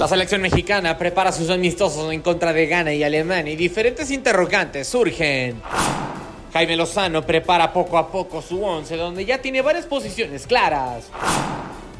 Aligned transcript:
La 0.00 0.08
selección 0.08 0.40
mexicana 0.40 0.96
prepara 0.96 1.30
sus 1.30 1.50
amistosos 1.50 2.10
en 2.10 2.22
contra 2.22 2.54
de 2.54 2.66
Ghana 2.66 2.94
y 2.94 3.04
Alemania 3.04 3.52
y 3.52 3.56
diferentes 3.56 4.10
interrogantes 4.10 4.88
surgen. 4.88 5.60
Jaime 6.54 6.74
Lozano 6.74 7.20
prepara 7.26 7.70
poco 7.70 7.98
a 7.98 8.10
poco 8.10 8.40
su 8.40 8.64
once 8.64 8.96
donde 8.96 9.26
ya 9.26 9.42
tiene 9.42 9.60
varias 9.60 9.84
posiciones 9.84 10.46
claras. 10.46 11.10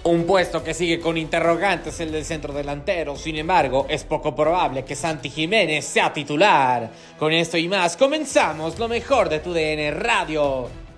Un 0.05 0.25
puesto 0.25 0.65
que 0.65 0.73
sigue 0.73 0.99
con 0.99 1.19
interrogantes 1.19 2.01
el 2.01 2.11
del 2.11 2.25
centro 2.25 2.55
delantero, 2.55 3.17
sin 3.17 3.37
embargo, 3.37 3.85
es 3.91 4.03
poco 4.05 4.35
probable 4.35 4.83
que 4.83 4.97
Santi 4.97 5.29
Jiménez 5.29 5.85
sea 5.85 6.11
titular. 6.11 6.91
Con 7.19 7.35
esto 7.35 7.59
y 7.59 7.69
más, 7.69 7.99
comenzamos 7.99 8.79
lo 8.79 8.89
mejor 8.89 9.29
de 9.29 9.41
tu 9.41 9.53
DN 9.53 9.91
Radio. 9.91 10.90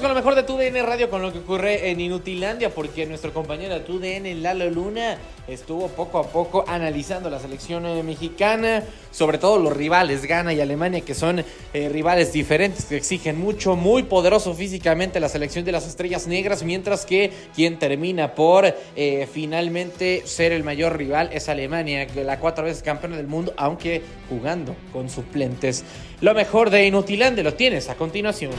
Con 0.00 0.10
lo 0.10 0.14
mejor 0.14 0.36
de 0.36 0.44
TUDN 0.44 0.86
Radio 0.86 1.10
con 1.10 1.22
lo 1.22 1.32
que 1.32 1.40
ocurre 1.40 1.90
en 1.90 2.00
Inutilandia 2.00 2.70
porque 2.70 3.04
nuestro 3.04 3.32
compañero 3.32 3.74
de 3.74 3.80
TUDN, 3.80 4.42
Lalo 4.42 4.70
Luna, 4.70 5.18
estuvo 5.48 5.88
poco 5.88 6.18
a 6.20 6.22
poco 6.22 6.64
analizando 6.68 7.28
la 7.28 7.40
selección 7.40 7.84
eh, 7.84 8.04
mexicana, 8.04 8.84
sobre 9.10 9.38
todo 9.38 9.58
los 9.58 9.76
rivales, 9.76 10.24
Ghana 10.24 10.52
y 10.52 10.60
Alemania, 10.60 11.00
que 11.00 11.14
son 11.14 11.44
eh, 11.74 11.88
rivales 11.88 12.32
diferentes, 12.32 12.84
que 12.84 12.96
exigen 12.96 13.40
mucho, 13.40 13.74
muy 13.74 14.04
poderoso 14.04 14.54
físicamente 14.54 15.18
la 15.18 15.28
selección 15.28 15.64
de 15.64 15.72
las 15.72 15.86
estrellas 15.88 16.28
negras, 16.28 16.62
mientras 16.62 17.04
que 17.04 17.32
quien 17.56 17.80
termina 17.80 18.36
por 18.36 18.72
eh, 18.94 19.28
finalmente 19.32 20.22
ser 20.26 20.52
el 20.52 20.62
mayor 20.62 20.96
rival 20.96 21.30
es 21.32 21.48
Alemania, 21.48 22.06
la 22.14 22.38
cuatro 22.38 22.64
veces 22.64 22.84
campeona 22.84 23.16
del 23.16 23.26
mundo, 23.26 23.52
aunque 23.56 24.02
jugando 24.28 24.76
con 24.92 25.10
suplentes. 25.10 25.82
Lo 26.20 26.34
mejor 26.34 26.70
de 26.70 26.86
Inutilandia 26.86 27.42
lo 27.42 27.54
tienes 27.54 27.88
a 27.88 27.96
continuación 27.96 28.52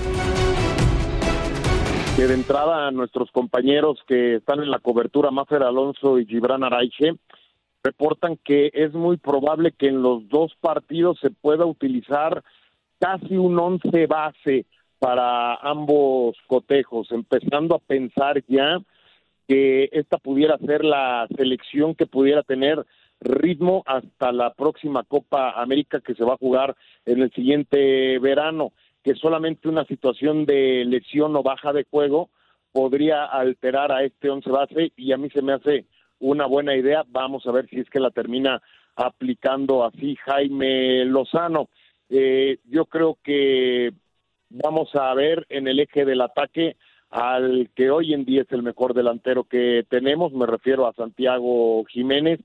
de 2.28 2.34
entrada 2.34 2.92
nuestros 2.92 3.32
compañeros 3.32 4.00
que 4.06 4.36
están 4.36 4.60
en 4.60 4.70
la 4.70 4.80
cobertura, 4.80 5.32
Mafer 5.32 5.64
Alonso 5.64 6.20
y 6.20 6.26
Gibran 6.26 6.66
Araiche, 6.66 7.14
reportan 7.82 8.38
que 8.44 8.72
es 8.74 8.94
muy 8.94 9.16
probable 9.16 9.72
que 9.72 9.88
en 9.88 10.02
los 10.02 10.28
dos 10.28 10.54
partidos 10.60 11.18
se 11.22 11.30
pueda 11.30 11.66
utilizar 11.66 12.44
casi 13.00 13.38
un 13.38 13.58
once 13.58 14.06
base 14.06 14.66
para 15.00 15.56
ambos 15.56 16.36
cotejos, 16.48 17.10
empezando 17.12 17.76
a 17.76 17.80
pensar 17.80 18.44
ya 18.50 18.80
que 19.48 19.88
esta 19.94 20.18
pudiera 20.18 20.58
ser 20.58 20.84
la 20.84 21.26
selección 21.38 21.96
que 21.96 22.06
pudiera 22.06 22.44
tener 22.44 22.86
ritmo 23.22 23.82
hasta 23.86 24.34
la 24.34 24.54
próxima 24.54 25.04
Copa 25.04 25.52
América 25.52 26.02
que 26.02 26.16
se 26.16 26.26
va 26.26 26.34
a 26.34 26.38
jugar 26.38 26.76
en 27.06 27.22
el 27.22 27.32
siguiente 27.32 28.20
verano 28.20 28.74
que 29.04 29.16
solamente 29.16 29.70
una 29.70 29.86
situación 29.86 30.46
de 30.46 30.84
lesión 30.86 31.36
o 31.36 31.44
baja 31.44 31.74
de 31.74 31.86
juego 31.90 32.30
podría 32.72 33.26
alterar 33.26 33.92
a 33.92 34.04
este 34.04 34.30
once 34.30 34.50
base 34.50 34.92
y 34.96 35.12
a 35.12 35.18
mí 35.18 35.30
se 35.30 35.42
me 35.42 35.54
hace 35.54 35.86
una 36.20 36.46
buena 36.46 36.76
idea. 36.76 37.04
Vamos 37.08 37.46
a 37.48 37.52
ver 37.52 37.68
si 37.70 37.80
es 37.80 37.90
que 37.90 38.00
la 38.00 38.12
termina 38.12 38.62
aplicando 38.96 39.86
así 39.86 40.16
Jaime 40.26 41.06
Lozano. 41.06 41.70
Eh, 42.10 42.60
yo 42.66 42.86
creo 42.86 43.18
que 43.24 43.92
vamos 44.50 44.94
a 44.96 45.14
ver 45.14 45.46
en 45.50 45.68
el 45.68 45.80
eje 45.80 46.06
del 46.06 46.22
ataque 46.22 46.76
al 47.10 47.70
que 47.76 47.90
hoy 47.90 48.14
en 48.14 48.26
día 48.26 48.42
es 48.44 48.52
el 48.52 48.62
mejor 48.62 48.94
delantero 48.94 49.44
que 49.44 49.84
tenemos, 49.90 50.32
me 50.32 50.46
refiero 50.46 50.86
a 50.86 50.94
Santiago 50.94 51.84
Jiménez. 51.86 52.40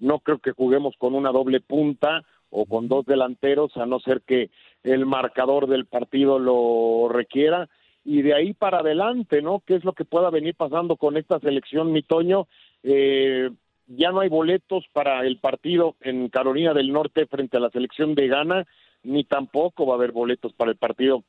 No 0.00 0.20
creo 0.20 0.38
que 0.38 0.52
juguemos 0.52 0.94
con 0.98 1.14
una 1.14 1.30
doble 1.30 1.60
punta 1.60 2.24
o 2.50 2.66
con 2.66 2.88
dos 2.88 3.04
delanteros, 3.04 3.76
a 3.76 3.86
no 3.86 4.00
ser 4.00 4.22
que 4.22 4.50
el 4.82 5.06
marcador 5.06 5.66
del 5.66 5.86
partido 5.86 6.38
lo 6.38 7.08
requiera 7.08 7.68
y 8.04 8.22
de 8.22 8.34
ahí 8.34 8.54
para 8.54 8.78
adelante, 8.78 9.42
¿no? 9.42 9.62
¿Qué 9.66 9.74
es 9.74 9.84
lo 9.84 9.92
que 9.92 10.04
pueda 10.04 10.30
venir 10.30 10.54
pasando 10.54 10.96
con 10.96 11.16
esta 11.16 11.38
selección, 11.40 11.92
mi 11.92 12.02
Toño? 12.02 12.48
Eh, 12.82 13.50
ya 13.86 14.10
no 14.12 14.20
hay 14.20 14.28
boletos 14.28 14.84
para 14.92 15.26
el 15.26 15.38
partido 15.38 15.96
en 16.00 16.28
Carolina 16.28 16.74
del 16.74 16.92
Norte 16.92 17.26
frente 17.26 17.56
a 17.56 17.60
la 17.60 17.70
selección 17.70 18.14
de 18.14 18.28
Ghana, 18.28 18.66
ni 19.02 19.24
tampoco 19.24 19.86
va 19.86 19.94
a 19.94 19.96
haber 19.96 20.12
boletos 20.12 20.52
para 20.52 20.70
el 20.70 20.76
partido 20.76 21.24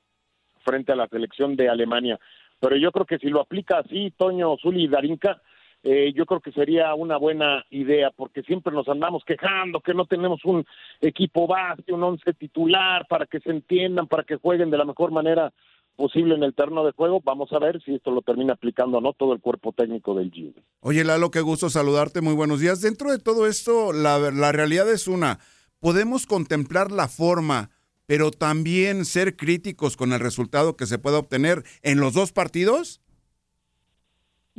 frente 0.63 0.91
a 0.91 0.95
la 0.95 1.07
selección 1.07 1.55
de 1.55 1.69
Alemania. 1.69 2.19
Pero 2.59 2.75
yo 2.75 2.91
creo 2.91 3.05
que 3.05 3.17
si 3.17 3.27
lo 3.27 3.41
aplica 3.41 3.79
así, 3.79 4.11
Toño, 4.17 4.57
Zuli 4.57 4.83
y 4.83 4.87
Darinka, 4.87 5.41
eh, 5.83 6.11
yo 6.13 6.25
creo 6.25 6.41
que 6.41 6.51
sería 6.51 6.93
una 6.93 7.17
buena 7.17 7.63
idea, 7.69 8.11
porque 8.15 8.41
siempre 8.43 8.73
nos 8.73 8.87
andamos 8.89 9.23
quejando 9.25 9.79
que 9.79 9.93
no 9.93 10.05
tenemos 10.05 10.43
un 10.43 10.65
equipo 10.99 11.47
base, 11.47 11.93
un 11.93 12.03
once 12.03 12.33
titular, 12.33 13.05
para 13.07 13.25
que 13.25 13.39
se 13.39 13.51
entiendan, 13.51 14.07
para 14.07 14.23
que 14.23 14.35
jueguen 14.35 14.71
de 14.71 14.77
la 14.77 14.85
mejor 14.85 15.11
manera 15.11 15.53
posible 15.95 16.35
en 16.35 16.43
el 16.43 16.53
terreno 16.53 16.85
de 16.85 16.91
juego. 16.91 17.21
Vamos 17.23 17.51
a 17.53 17.59
ver 17.59 17.81
si 17.83 17.95
esto 17.95 18.11
lo 18.11 18.21
termina 18.21 18.53
aplicando 18.53 18.97
o 18.97 19.01
no 19.01 19.13
todo 19.13 19.33
el 19.33 19.39
cuerpo 19.39 19.73
técnico 19.73 20.15
del 20.15 20.31
Gil. 20.31 20.55
Oye, 20.81 21.03
Lalo, 21.03 21.31
qué 21.31 21.41
gusto 21.41 21.69
saludarte. 21.69 22.21
Muy 22.21 22.33
buenos 22.33 22.59
días. 22.59 22.81
Dentro 22.81 23.11
de 23.11 23.19
todo 23.19 23.47
esto, 23.47 23.93
la, 23.93 24.17
la 24.31 24.51
realidad 24.51 24.89
es 24.89 25.07
una. 25.07 25.39
Podemos 25.79 26.25
contemplar 26.25 26.91
la 26.91 27.07
forma, 27.07 27.69
pero 28.05 28.31
también 28.31 29.05
ser 29.05 29.35
críticos 29.35 29.95
con 29.95 30.11
el 30.13 30.19
resultado 30.19 30.75
que 30.75 30.85
se 30.85 30.99
pueda 30.99 31.19
obtener 31.19 31.63
en 31.83 31.99
los 31.99 32.13
dos 32.13 32.31
partidos. 32.31 33.01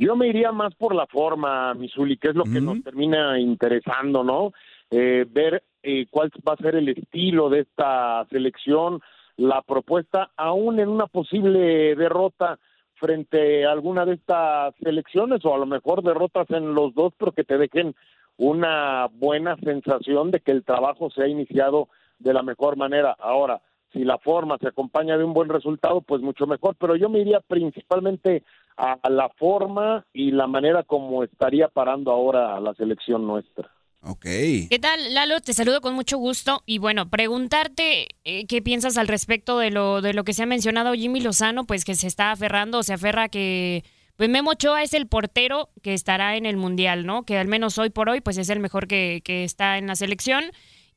Yo 0.01 0.15
me 0.15 0.27
iría 0.27 0.51
más 0.51 0.73
por 0.73 0.95
la 0.95 1.05
forma, 1.05 1.75
Misuli, 1.75 2.17
que 2.17 2.29
es 2.29 2.35
lo 2.35 2.43
que 2.43 2.59
nos 2.59 2.81
termina 2.81 3.39
interesando, 3.39 4.23
¿no? 4.23 4.51
Eh, 4.89 5.27
ver 5.29 5.61
eh, 5.83 6.07
cuál 6.09 6.31
va 6.47 6.53
a 6.53 6.57
ser 6.57 6.73
el 6.73 6.89
estilo 6.89 7.51
de 7.51 7.59
esta 7.59 8.25
selección, 8.31 8.99
la 9.37 9.61
propuesta, 9.61 10.31
aún 10.35 10.79
en 10.79 10.89
una 10.89 11.05
posible 11.05 11.95
derrota 11.95 12.57
frente 12.95 13.63
a 13.63 13.73
alguna 13.73 14.03
de 14.07 14.15
estas 14.15 14.73
selecciones, 14.81 15.45
o 15.45 15.53
a 15.53 15.59
lo 15.59 15.67
mejor 15.67 16.01
derrotas 16.01 16.49
en 16.49 16.73
los 16.73 16.95
dos, 16.95 17.13
pero 17.15 17.33
que 17.33 17.43
te 17.43 17.59
dejen 17.59 17.93
una 18.37 19.07
buena 19.13 19.55
sensación 19.57 20.31
de 20.31 20.39
que 20.39 20.51
el 20.51 20.63
trabajo 20.63 21.11
se 21.11 21.21
ha 21.21 21.27
iniciado 21.27 21.89
de 22.17 22.33
la 22.33 22.41
mejor 22.41 22.75
manera. 22.75 23.15
Ahora, 23.19 23.61
si 23.93 24.03
la 24.03 24.17
forma 24.17 24.57
se 24.59 24.67
acompaña 24.67 25.17
de 25.17 25.23
un 25.23 25.33
buen 25.33 25.49
resultado, 25.49 26.01
pues 26.01 26.21
mucho 26.21 26.47
mejor, 26.47 26.75
pero 26.79 26.95
yo 26.95 27.09
me 27.09 27.19
iría 27.19 27.39
principalmente 27.41 28.43
a 28.77 29.09
la 29.09 29.29
forma 29.29 30.05
y 30.13 30.31
la 30.31 30.47
manera 30.47 30.83
como 30.83 31.23
estaría 31.23 31.67
parando 31.67 32.11
ahora 32.11 32.59
la 32.59 32.73
selección 32.73 33.27
nuestra. 33.27 33.69
Ok. 34.03 34.23
¿Qué 34.23 34.79
tal, 34.81 35.13
Lalo? 35.13 35.41
Te 35.41 35.53
saludo 35.53 35.79
con 35.79 35.93
mucho 35.93 36.17
gusto. 36.17 36.63
Y 36.65 36.79
bueno, 36.79 37.09
preguntarte 37.09 38.07
eh, 38.23 38.47
qué 38.47 38.61
piensas 38.61 38.97
al 38.97 39.07
respecto 39.07 39.59
de 39.59 39.69
lo, 39.69 40.01
de 40.01 40.13
lo 40.13 40.23
que 40.23 40.33
se 40.33 40.43
ha 40.43 40.47
mencionado 40.47 40.93
Jimmy 40.93 41.21
Lozano, 41.21 41.65
pues 41.65 41.85
que 41.85 41.93
se 41.93 42.07
está 42.07 42.31
aferrando 42.31 42.79
o 42.79 42.83
se 42.83 42.93
aferra 42.93 43.29
que 43.29 43.83
pues 44.15 44.29
Memo 44.29 44.51
Ochoa 44.51 44.83
es 44.83 44.93
el 44.93 45.07
portero 45.07 45.69
que 45.83 45.93
estará 45.93 46.35
en 46.35 46.45
el 46.45 46.57
Mundial, 46.57 47.05
¿no? 47.05 47.23
Que 47.23 47.37
al 47.37 47.47
menos 47.47 47.77
hoy 47.77 47.89
por 47.89 48.09
hoy, 48.09 48.21
pues 48.21 48.37
es 48.37 48.49
el 48.49 48.59
mejor 48.59 48.87
que, 48.87 49.21
que 49.23 49.43
está 49.43 49.77
en 49.77 49.87
la 49.87 49.95
selección. 49.95 50.45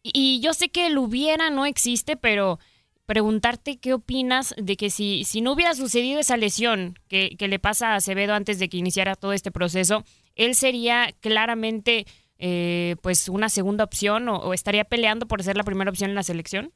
Y, 0.02 0.10
y 0.14 0.40
yo 0.40 0.54
sé 0.54 0.70
que 0.70 0.86
el 0.86 0.96
hubiera 0.96 1.50
no 1.50 1.66
existe, 1.66 2.16
pero 2.16 2.58
preguntarte 3.06 3.78
qué 3.78 3.92
opinas 3.92 4.54
de 4.56 4.76
que 4.76 4.90
si, 4.90 5.24
si 5.24 5.40
no 5.40 5.52
hubiera 5.52 5.74
sucedido 5.74 6.20
esa 6.20 6.36
lesión 6.36 6.94
que, 7.08 7.36
que 7.38 7.48
le 7.48 7.58
pasa 7.58 7.92
a 7.92 7.96
Acevedo 7.96 8.34
antes 8.34 8.58
de 8.58 8.68
que 8.68 8.78
iniciara 8.78 9.14
todo 9.14 9.32
este 9.32 9.50
proceso, 9.50 10.04
él 10.36 10.54
sería 10.54 11.08
claramente 11.20 12.06
eh, 12.38 12.96
pues 13.02 13.28
una 13.28 13.48
segunda 13.48 13.84
opción 13.84 14.28
o, 14.28 14.52
estaría 14.52 14.84
peleando 14.84 15.26
por 15.26 15.42
ser 15.42 15.56
la 15.56 15.62
primera 15.62 15.90
opción 15.90 16.10
en 16.10 16.16
la 16.16 16.22
selección? 16.22 16.72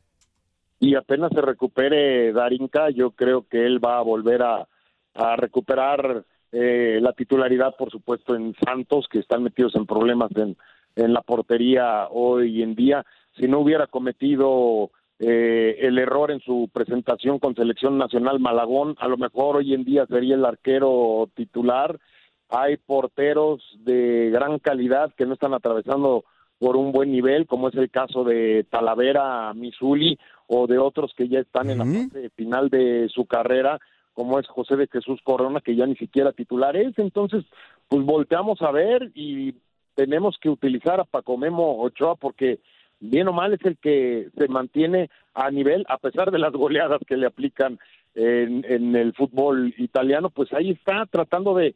Y 0.81 0.95
apenas 0.95 1.33
se 1.35 1.41
recupere 1.41 2.33
Darinka, 2.33 2.91
yo 2.91 3.11
creo 3.11 3.47
que 3.49 3.67
él 3.67 3.85
va 3.85 3.99
a 3.99 4.03
volver 4.03 4.43
a, 4.43 4.69
a 5.15 5.37
recuperar 5.37 6.25
eh, 6.53 7.01
la 7.03 7.13
titularidad, 7.13 7.75
por 7.77 7.91
supuesto, 7.91 8.37
en 8.37 8.55
Santos, 8.65 9.09
que 9.11 9.19
están 9.19 9.43
metidos 9.43 9.75
en 9.75 9.87
problemas 9.87 10.31
en, 10.37 10.57
en 10.95 11.13
la 11.13 11.23
portería 11.23 12.07
hoy 12.09 12.63
en 12.63 12.77
día. 12.77 13.05
Si 13.37 13.49
no 13.49 13.59
hubiera 13.59 13.89
cometido 13.89 14.91
eh, 15.21 15.79
el 15.81 15.99
error 15.99 16.31
en 16.31 16.41
su 16.41 16.71
presentación 16.73 17.39
con 17.39 17.57
selección 17.57 17.99
nacional 17.99 18.39
Malagón, 18.39 18.95
a 18.99 19.09
lo 19.09 19.17
mejor 19.17 19.57
hoy 19.57 19.75
en 19.75 19.85
día 19.85 20.07
sería 20.07 20.37
el 20.37 20.45
arquero 20.45 21.29
titular. 21.35 21.99
Hay 22.49 22.77
porteros 22.77 23.61
de 23.81 24.31
gran 24.31 24.59
calidad 24.61 25.13
que 25.15 25.27
no 25.27 25.35
están 25.35 25.55
atravesando 25.55 26.25
por 26.59 26.77
un 26.77 26.93
buen 26.93 27.13
nivel, 27.13 27.47
como 27.47 27.69
es 27.69 27.75
el 27.75 27.91
caso 27.91 28.25
de 28.25 28.65
Talavera 28.71 29.53
Misuli 29.55 30.19
o 30.47 30.67
de 30.67 30.79
otros 30.79 31.13
que 31.17 31.29
ya 31.29 31.41
están 31.41 31.71
en 31.71 31.79
la 31.79 31.85
fase 31.85 32.31
final 32.31 32.69
de 32.69 33.09
su 33.09 33.27
carrera, 33.27 33.79
como 34.15 34.39
es 34.39 34.47
José 34.49 34.77
de 34.77 34.89
Jesús 34.89 35.21
Corona, 35.23 35.61
que 35.61 35.77
ya 35.77 35.87
ni 35.87 35.97
siquiera 35.97 36.33
titular 36.33 36.77
es. 36.77 36.99
Entonces, 36.99 37.45
pues 37.89 38.05
volteamos 38.05 38.63
a 38.63 38.71
ver 38.73 39.11
y 39.15 39.55
tenemos 39.95 40.37
que 40.41 40.49
utilizar 40.49 41.01
a 41.01 41.05
Paco 41.05 41.37
Memo 41.37 41.81
Ochoa 41.83 42.17
porque 42.17 42.61
bien 43.01 43.29
o 43.29 43.33
mal 43.33 43.53
es 43.53 43.65
el 43.65 43.77
que 43.79 44.29
se 44.37 44.49
mantiene 44.49 45.11
a 45.35 45.51
nivel, 45.51 45.85
a 45.89 45.99
pesar 45.99 46.31
de 46.31 46.39
las 46.39 46.53
goleadas 46.53 47.01
que 47.07 47.17
le 47.17 47.27
aplican 47.27 47.79
en, 48.15 48.65
en 48.69 48.97
el 48.97 49.13
fútbol 49.15 49.75
italiano, 49.79 50.31
pues 50.31 50.53
ahí 50.53 50.71
está 50.71 51.07
tratando 51.07 51.55
de, 51.55 51.75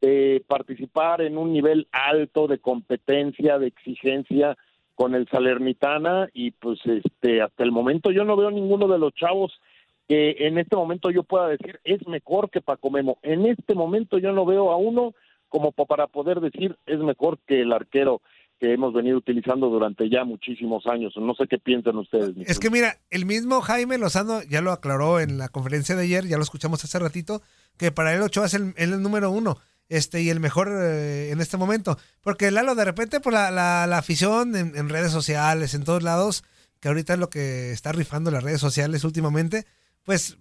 de 0.00 0.42
participar 0.46 1.20
en 1.20 1.36
un 1.36 1.52
nivel 1.52 1.86
alto 1.92 2.46
de 2.46 2.58
competencia, 2.58 3.58
de 3.58 3.66
exigencia 3.66 4.56
con 4.94 5.14
el 5.14 5.28
Salernitana 5.28 6.28
y 6.32 6.52
pues 6.52 6.80
este 6.86 7.42
hasta 7.42 7.62
el 7.62 7.70
momento 7.70 8.10
yo 8.10 8.24
no 8.24 8.36
veo 8.36 8.50
ninguno 8.50 8.88
de 8.88 8.98
los 8.98 9.12
chavos 9.14 9.60
que 10.08 10.36
en 10.46 10.56
este 10.56 10.74
momento 10.74 11.10
yo 11.10 11.22
pueda 11.22 11.48
decir 11.48 11.80
es 11.84 12.06
mejor 12.08 12.50
que 12.50 12.62
Paco 12.62 12.90
Memo. 12.90 13.18
En 13.22 13.44
este 13.44 13.74
momento 13.74 14.18
yo 14.18 14.32
no 14.32 14.46
veo 14.46 14.72
a 14.72 14.76
uno 14.76 15.14
como 15.48 15.72
para 15.72 16.06
poder 16.06 16.40
decir 16.40 16.76
es 16.86 16.98
mejor 16.98 17.38
que 17.46 17.60
el 17.60 17.72
arquero 17.72 18.22
que 18.58 18.72
hemos 18.72 18.94
venido 18.94 19.18
utilizando 19.18 19.68
durante 19.68 20.08
ya 20.08 20.24
muchísimos 20.24 20.86
años. 20.86 21.14
No 21.16 21.34
sé 21.34 21.46
qué 21.48 21.58
piensan 21.58 21.96
ustedes. 21.96 22.34
Es 22.46 22.58
que 22.58 22.70
mira, 22.70 22.98
el 23.10 23.26
mismo 23.26 23.60
Jaime 23.60 23.98
Lozano 23.98 24.42
ya 24.42 24.62
lo 24.62 24.72
aclaró 24.72 25.20
en 25.20 25.38
la 25.38 25.48
conferencia 25.48 25.94
de 25.94 26.04
ayer, 26.04 26.26
ya 26.26 26.36
lo 26.36 26.42
escuchamos 26.42 26.82
hace 26.82 26.98
ratito, 26.98 27.42
que 27.76 27.92
para 27.92 28.14
él 28.14 28.22
Ochoa 28.22 28.46
es 28.46 28.54
el, 28.54 29.02
número 29.02 29.30
uno 29.30 29.58
este 29.88 30.22
y 30.22 30.30
el 30.30 30.40
mejor 30.40 30.68
eh, 30.72 31.30
en 31.30 31.40
este 31.40 31.56
momento. 31.56 31.98
Porque 32.22 32.50
Lalo, 32.50 32.74
de 32.74 32.84
repente, 32.84 33.20
por 33.20 33.32
la, 33.32 33.50
la, 33.50 33.86
la 33.86 33.98
afición 33.98 34.56
en, 34.56 34.76
en, 34.76 34.88
redes 34.88 35.12
sociales, 35.12 35.74
en 35.74 35.84
todos 35.84 36.02
lados, 36.02 36.42
que 36.80 36.88
ahorita 36.88 37.14
es 37.14 37.18
lo 37.18 37.28
que 37.28 37.72
está 37.72 37.92
rifando 37.92 38.30
las 38.30 38.42
redes 38.42 38.60
sociales 38.60 39.04
últimamente, 39.04 39.66
pues 40.02 40.38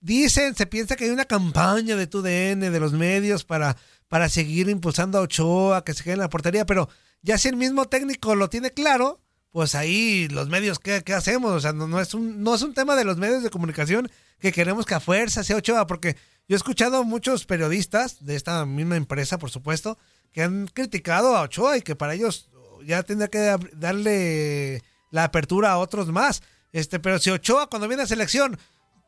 dicen, 0.00 0.54
se 0.54 0.66
piensa 0.66 0.96
que 0.96 1.04
hay 1.04 1.10
una 1.10 1.26
campaña 1.26 1.96
de 1.96 2.06
TUDN, 2.06 2.60
de 2.60 2.80
los 2.80 2.92
medios, 2.92 3.44
para, 3.44 3.76
para 4.08 4.28
seguir 4.28 4.68
impulsando 4.68 5.18
a 5.18 5.22
Ochoa, 5.22 5.84
que 5.84 5.94
se 5.94 6.02
quede 6.02 6.14
en 6.14 6.20
la 6.20 6.30
portería, 6.30 6.66
pero 6.66 6.88
ya 7.22 7.38
si 7.38 7.48
el 7.48 7.56
mismo 7.56 7.86
técnico 7.86 8.34
lo 8.34 8.48
tiene 8.48 8.70
claro, 8.70 9.20
pues 9.50 9.74
ahí 9.74 10.28
los 10.28 10.48
medios, 10.48 10.78
¿qué, 10.78 11.02
hacemos? 11.14 11.52
O 11.52 11.60
sea, 11.60 11.72
no, 11.72 11.88
no, 11.88 12.00
es 12.00 12.14
un, 12.14 12.42
no 12.42 12.54
es 12.54 12.62
un 12.62 12.74
tema 12.74 12.96
de 12.96 13.04
los 13.04 13.16
medios 13.16 13.42
de 13.42 13.50
comunicación 13.50 14.10
que 14.38 14.52
queremos 14.52 14.86
que 14.86 14.94
a 14.94 15.00
fuerza 15.00 15.44
sea 15.44 15.56
Ochoa, 15.56 15.86
porque 15.86 16.16
yo 16.48 16.54
he 16.54 16.56
escuchado 16.56 17.04
muchos 17.04 17.46
periodistas 17.46 18.24
de 18.24 18.36
esta 18.36 18.64
misma 18.64 18.96
empresa, 18.96 19.38
por 19.38 19.50
supuesto, 19.50 19.98
que 20.32 20.42
han 20.42 20.66
criticado 20.68 21.36
a 21.36 21.42
Ochoa 21.42 21.76
y 21.76 21.82
que 21.82 21.96
para 21.96 22.14
ellos 22.14 22.48
ya 22.84 23.02
tendría 23.02 23.28
que 23.28 23.56
darle 23.74 24.82
la 25.10 25.24
apertura 25.24 25.72
a 25.72 25.78
otros 25.78 26.08
más. 26.08 26.42
Este, 26.72 27.00
pero 27.00 27.18
si 27.18 27.30
Ochoa 27.30 27.68
cuando 27.68 27.88
viene 27.88 28.04
a 28.04 28.06
selección 28.06 28.58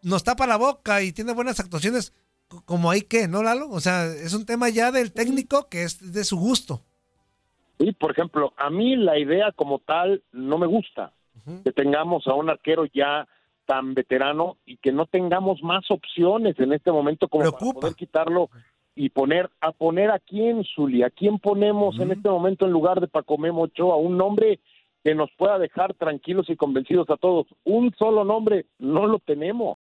nos 0.02 0.24
tapa 0.24 0.46
la 0.46 0.56
boca 0.56 1.02
y 1.02 1.12
tiene 1.12 1.32
buenas 1.32 1.60
actuaciones, 1.60 2.12
como 2.64 2.90
hay 2.90 3.02
que, 3.02 3.28
¿no, 3.28 3.42
Lalo? 3.42 3.70
O 3.70 3.80
sea, 3.80 4.06
es 4.06 4.34
un 4.34 4.44
tema 4.44 4.68
ya 4.68 4.90
del 4.90 5.12
técnico 5.12 5.68
que 5.68 5.84
es 5.84 6.12
de 6.12 6.24
su 6.24 6.36
gusto. 6.36 6.84
Y, 7.78 7.92
por 7.92 8.12
ejemplo, 8.12 8.52
a 8.56 8.70
mí 8.70 8.96
la 8.96 9.19
idea 9.19 9.52
como 9.52 9.78
tal 9.80 10.22
no 10.32 10.58
me 10.58 10.66
gusta, 10.66 11.12
uh 11.34 11.50
-huh. 11.50 11.62
que 11.64 11.72
tengamos 11.72 12.26
a 12.26 12.34
un 12.34 12.50
arquero 12.50 12.84
ya 12.86 13.26
tan 13.67 13.94
veterano 13.94 14.56
y 14.67 14.76
que 14.76 14.93
no 14.93 15.06
tengamos 15.06 15.62
más 15.62 15.91
opciones 15.91 16.58
en 16.58 16.72
este 16.72 16.91
momento 16.93 17.29
como 17.29 17.50
para 17.52 17.72
poder 17.72 17.94
quitarlo 17.94 18.50
y 18.94 19.08
poner 19.08 19.50
a 19.60 19.72
poner 19.72 20.10
a 20.10 20.19
quién, 20.19 20.64
Zuli, 20.64 21.02
a 21.02 21.10
quién 21.10 21.38
ponemos 21.38 21.96
uh 21.96 21.98
-huh. 21.98 22.02
en 22.02 22.12
este 22.12 22.29
momento 22.29 22.67
en 22.67 22.72
lugar 22.72 23.00
de 23.00 23.08
Paco 23.08 23.38
Memo 23.38 23.62
Ochoa, 23.62 23.96
un 23.96 24.17
nombre 24.17 24.60
que 25.02 25.14
nos 25.14 25.31
pueda 25.32 25.58
dejar 25.58 25.94
tranquilos 25.94 26.48
y 26.48 26.56
convencidos 26.56 27.10
a 27.10 27.17
todos. 27.17 27.46
Un 27.64 27.93
solo 27.98 28.24
nombre 28.24 28.67
no 28.79 29.06
lo 29.06 29.19
tenemos. 29.19 29.79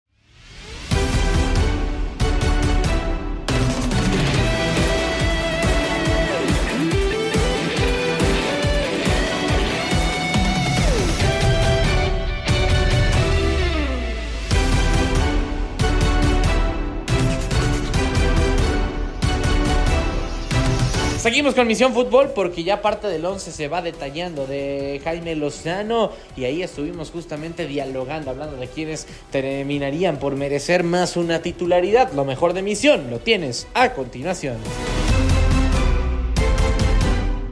Seguimos 21.17 21.55
con 21.55 21.65
Misión 21.65 21.93
Fútbol 21.93 22.27
porque 22.35 22.63
ya 22.63 22.83
parte 22.83 23.07
del 23.07 23.25
11 23.25 23.51
se 23.51 23.67
va 23.67 23.81
detallando 23.81 24.45
de 24.45 25.01
Jaime 25.03 25.35
Lozano 25.35 26.11
y 26.37 26.45
ahí 26.45 26.61
estuvimos 26.61 27.09
justamente 27.09 27.65
dialogando, 27.65 28.29
hablando 28.29 28.55
de 28.55 28.67
quienes 28.67 29.07
terminarían 29.31 30.19
por 30.19 30.35
merecer 30.35 30.83
más 30.83 31.17
una 31.17 31.41
titularidad. 31.41 32.13
Lo 32.13 32.23
mejor 32.23 32.53
de 32.53 32.61
Misión 32.61 33.09
lo 33.09 33.17
tienes 33.17 33.67
a 33.73 33.93
continuación. 33.93 34.57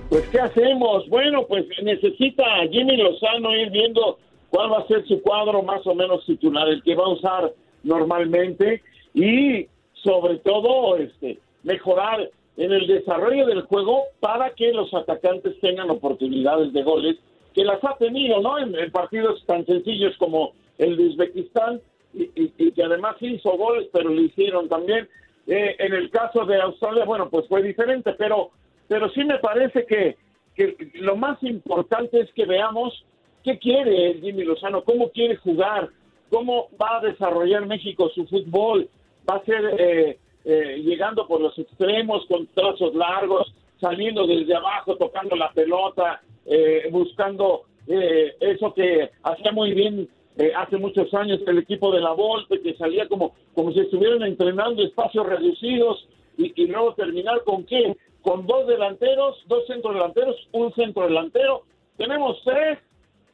Pues 0.10 0.24
¿qué 0.30 0.40
hacemos? 0.40 1.10
Bueno, 1.10 1.48
pues 1.48 1.66
necesita 1.82 2.46
Jimmy 2.70 2.98
Lozano 2.98 3.56
ir 3.58 3.72
viendo 3.72 4.20
cuál 4.52 4.72
va 4.72 4.80
a 4.80 4.88
ser 4.88 5.06
su 5.08 5.22
cuadro 5.24 5.64
más 5.64 5.86
o 5.88 5.96
menos 5.96 6.24
titular, 6.28 6.68
el 6.70 6.84
que 6.84 6.94
va 6.94 7.06
a 7.06 7.10
usar 7.10 7.52
normalmente 7.84 8.84
y 9.16 9.68
sobre 10.04 10.38
todo 10.38 10.98
este 10.98 11.40
mejorar 11.64 12.30
en 12.58 12.72
el 12.72 12.88
desarrollo 12.88 13.46
del 13.46 13.62
juego 13.64 14.04
para 14.20 14.52
que 14.52 14.72
los 14.72 14.94
atacantes 14.94 15.60
tengan 15.60 15.90
oportunidades 15.90 16.72
de 16.74 16.84
goles, 16.84 17.18
que 17.54 17.64
las 17.64 17.84
ha 17.84 17.96
tenido, 17.98 18.42
¿no? 18.42 18.58
En, 18.60 18.76
en 18.76 18.92
partidos 18.92 19.44
tan 19.46 19.66
sencillos 19.66 20.16
como 20.18 20.54
el 20.78 20.96
de 20.98 21.04
Uzbekistán, 21.06 21.82
y, 22.14 22.24
y- 22.36 22.54
y 22.58 22.72
que 22.72 22.84
además 22.84 23.16
hizo 23.20 23.52
goles, 23.58 23.88
pero 23.92 24.10
lo 24.10 24.22
hicieron 24.22 24.70
también. 24.70 25.08
Eh, 25.48 25.76
en 25.80 25.94
el 25.94 26.10
caso 26.10 26.46
de 26.46 26.60
Australia, 26.62 27.04
bueno, 27.06 27.30
pues 27.30 27.46
fue 27.48 27.62
diferente, 27.62 28.14
pero, 28.18 28.52
pero 28.88 29.10
sí 29.10 29.24
me 29.26 29.38
parece 29.40 29.86
que, 29.86 30.16
que 30.56 30.76
lo 30.96 31.18
más 31.18 31.42
importante 31.44 32.20
es 32.22 32.32
que 32.34 32.46
veamos 32.46 33.04
qué 33.44 33.60
quiere 33.60 34.16
Jimmy 34.22 34.44
Lozano, 34.46 34.84
cómo 34.84 35.10
quiere 35.10 35.36
jugar, 35.36 35.90
cómo 36.30 36.70
va 36.82 36.98
a 36.98 37.02
desarrollar 37.02 37.66
México 37.68 38.10
su 38.16 38.26
fútbol, 38.28 38.88
va 39.30 39.36
a 39.36 39.46
ser 39.46 39.76
eh, 39.78 40.18
eh, 40.46 40.82
llegando 40.84 41.28
por 41.28 41.42
los 41.42 41.58
extremos 41.58 42.26
con 42.28 42.48
trazos 42.48 42.94
largos, 42.96 43.54
saliendo 43.80 44.26
desde 44.26 44.56
abajo, 44.56 44.96
tocando 44.96 45.36
la 45.36 45.52
pelota, 45.52 46.22
eh, 46.46 46.88
buscando 46.92 47.64
eh, 47.88 48.36
eso 48.40 48.74
que 48.74 49.10
hacía 49.24 49.52
muy 49.52 49.74
bien 49.74 50.08
eh, 50.38 50.52
hace 50.56 50.78
muchos 50.78 51.14
años 51.14 51.40
el 51.48 51.60
equipo 51.60 51.92
de 51.92 52.02
la 52.02 52.12
Volpe, 52.12 52.62
que 52.62 52.76
salía 52.76 53.08
como, 53.08 53.34
como 53.54 53.72
si 53.72 53.80
estuvieran 53.80 54.24
entrenando 54.24 54.84
espacios 54.84 55.26
reducidos 55.26 56.08
y, 56.38 56.62
y 56.62 56.68
luego 56.68 56.94
terminar 56.94 57.44
con 57.44 57.66
qué? 57.66 57.96
Con 58.22 58.46
dos 58.46 58.68
delanteros, 58.68 59.38
dos 59.48 59.66
centros 59.68 59.94
delanteros, 59.94 60.36
un 60.52 60.74
centro 60.74 61.04
delantero. 61.04 61.64
Tenemos 61.98 62.42
tres 62.44 62.80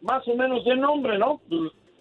más 0.01 0.27
o 0.27 0.35
menos 0.35 0.63
de 0.65 0.75
nombre, 0.75 1.17
¿no? 1.17 1.41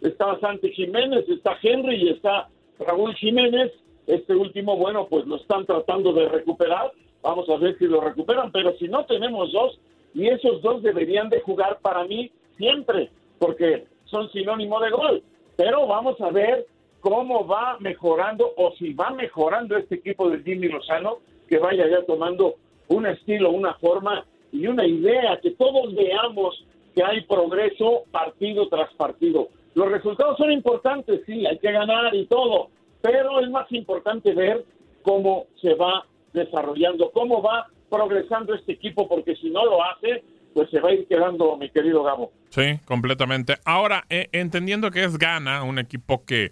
Está 0.01 0.39
Santi 0.41 0.71
Jiménez, 0.73 1.29
está 1.29 1.59
Henry 1.63 1.97
y 1.97 2.09
está 2.11 2.49
Raúl 2.79 3.15
Jiménez. 3.15 3.73
Este 4.11 4.35
último, 4.35 4.77
bueno, 4.77 5.07
pues 5.09 5.25
lo 5.27 5.37
están 5.37 5.65
tratando 5.67 6.13
de 6.13 6.29
recuperar. 6.29 6.91
Vamos 7.23 7.49
a 7.49 7.57
ver 7.57 7.79
si 7.79 7.87
lo 7.87 8.01
recuperan, 8.01 8.51
pero 8.51 8.73
si 8.77 8.89
no 8.89 9.05
tenemos 9.05 9.53
dos, 9.53 9.79
y 10.15 10.27
esos 10.27 10.61
dos 10.63 10.83
deberían 10.83 11.29
de 11.29 11.41
jugar 11.41 11.79
para 11.81 12.05
mí 12.05 12.31
siempre, 12.57 13.09
porque 13.39 13.85
son 14.07 14.29
sinónimo 14.33 14.81
de 14.81 14.91
gol. 14.91 15.23
Pero 15.57 15.87
vamos 15.87 16.21
a 16.21 16.31
ver 16.31 16.67
cómo 17.01 17.47
va 17.47 17.77
mejorando 17.79 18.53
o 18.57 18.73
si 18.73 18.93
va 18.95 19.11
mejorando 19.11 19.77
este 19.77 19.97
equipo 19.97 20.29
de 20.29 20.43
Jimmy 20.43 20.69
Lozano, 20.69 21.19
que 21.49 21.59
vaya 21.59 21.87
ya 21.89 22.05
tomando 22.05 22.57
un 22.89 23.07
estilo, 23.07 23.51
una 23.51 23.75
forma 23.75 24.25
y 24.51 24.67
una 24.67 24.85
idea, 24.85 25.39
que 25.41 25.53
todos 25.53 25.95
veamos 25.95 26.65
que 26.97 27.05
hay 27.05 27.21
progreso 27.23 28.03
partido 28.11 28.69
tras 28.69 28.93
partido. 28.95 29.49
Los 29.75 29.89
resultados 29.89 30.37
son 30.37 30.51
importantes, 30.51 31.23
sí, 31.27 31.47
hay 31.47 31.59
que 31.59 31.71
ganar 31.71 32.13
y 32.13 32.27
todo, 32.27 32.71
pero 33.03 33.41
es 33.41 33.51
más 33.51 33.71
importante 33.73 34.35
ver 34.35 34.65
cómo 35.03 35.47
se 35.61 35.75
va 35.75 36.05
desarrollando, 36.33 37.11
cómo 37.13 37.43
va 37.43 37.67
progresando 37.89 38.55
este 38.55 38.73
equipo, 38.73 39.09
porque 39.09 39.35
si 39.37 39.51
no 39.51 39.65
lo 39.65 39.83
hace, 39.83 40.23
pues 40.55 40.71
se 40.71 40.81
va 40.81 40.91
a 40.91 40.93
ir 40.93 41.07
quedando, 41.09 41.57
mi 41.57 41.71
querido 41.71 42.03
Gabo. 42.03 42.33
Sí, 42.51 42.79
completamente. 42.85 43.57
Ahora, 43.65 44.05
eh, 44.11 44.29
entendiendo 44.33 44.91
que 44.91 45.05
es 45.05 45.19
Ghana, 45.19 45.63
un 45.65 45.79
equipo 45.79 46.25
que, 46.25 46.51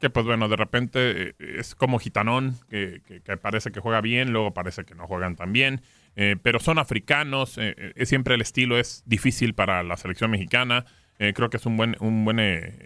que 0.00 0.10
pues 0.10 0.26
bueno, 0.26 0.48
de 0.48 0.56
repente 0.56 1.28
eh, 1.28 1.34
es 1.58 1.74
como 1.74 1.98
gitanón, 1.98 2.54
que, 2.68 3.00
que- 3.06 3.20
que 3.20 3.36
parece 3.36 3.70
que 3.70 3.80
juega 3.80 4.00
bien, 4.00 4.32
luego 4.32 4.52
parece 4.52 4.84
que 4.84 4.94
no 4.94 5.06
juegan 5.06 5.36
tan 5.36 5.52
bien, 5.52 5.80
eh, 6.16 6.36
pero 6.42 6.58
son 6.60 6.78
africanos, 6.78 7.58
eh, 7.58 7.74
eh, 7.96 8.06
siempre 8.06 8.34
el 8.34 8.40
estilo 8.40 8.78
es 8.78 9.02
difícil 9.06 9.54
para 9.54 9.82
la 9.82 9.96
selección 9.96 10.30
mexicana, 10.30 10.84
eh, 11.18 11.32
creo 11.34 11.50
que 11.50 11.56
es 11.58 11.66
un 11.66 11.76
buen, 11.76 11.96
un 12.00 12.24
buen 12.24 12.38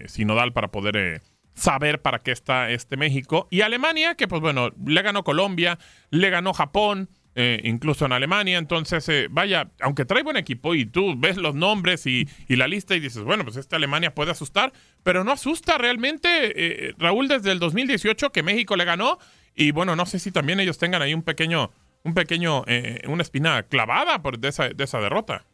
sinodal 0.08 0.52
para 0.52 0.68
poder 0.68 1.22
saber 1.58 2.00
para 2.00 2.20
qué 2.20 2.32
está 2.32 2.70
este 2.70 2.96
México. 2.96 3.48
Y 3.50 3.60
Alemania, 3.60 4.14
que 4.14 4.28
pues 4.28 4.40
bueno, 4.40 4.70
le 4.84 5.02
ganó 5.02 5.24
Colombia, 5.24 5.78
le 6.10 6.30
ganó 6.30 6.52
Japón, 6.52 7.08
eh, 7.34 7.60
incluso 7.64 8.06
en 8.06 8.12
Alemania. 8.12 8.58
Entonces, 8.58 9.08
eh, 9.08 9.28
vaya, 9.30 9.70
aunque 9.80 10.04
trae 10.04 10.22
buen 10.22 10.36
equipo 10.36 10.74
y 10.74 10.86
tú 10.86 11.14
ves 11.16 11.36
los 11.36 11.54
nombres 11.54 12.06
y, 12.06 12.26
y 12.48 12.56
la 12.56 12.66
lista 12.66 12.96
y 12.96 13.00
dices, 13.00 13.22
bueno, 13.22 13.44
pues 13.44 13.56
esta 13.56 13.76
Alemania 13.76 14.14
puede 14.14 14.30
asustar, 14.30 14.72
pero 15.02 15.24
no 15.24 15.32
asusta 15.32 15.78
realmente, 15.78 16.28
eh, 16.30 16.94
Raúl, 16.98 17.28
desde 17.28 17.52
el 17.52 17.58
2018 17.58 18.30
que 18.30 18.42
México 18.42 18.76
le 18.76 18.84
ganó. 18.84 19.18
Y 19.54 19.72
bueno, 19.72 19.96
no 19.96 20.06
sé 20.06 20.18
si 20.18 20.30
también 20.30 20.60
ellos 20.60 20.78
tengan 20.78 21.02
ahí 21.02 21.14
un 21.14 21.22
pequeño, 21.22 21.70
un 22.04 22.14
pequeño, 22.14 22.64
eh, 22.66 23.02
una 23.08 23.22
espina 23.22 23.64
clavada 23.64 24.22
por 24.22 24.38
de 24.38 24.48
esa, 24.48 24.68
de 24.68 24.84
esa 24.84 25.00
derrota. 25.00 25.44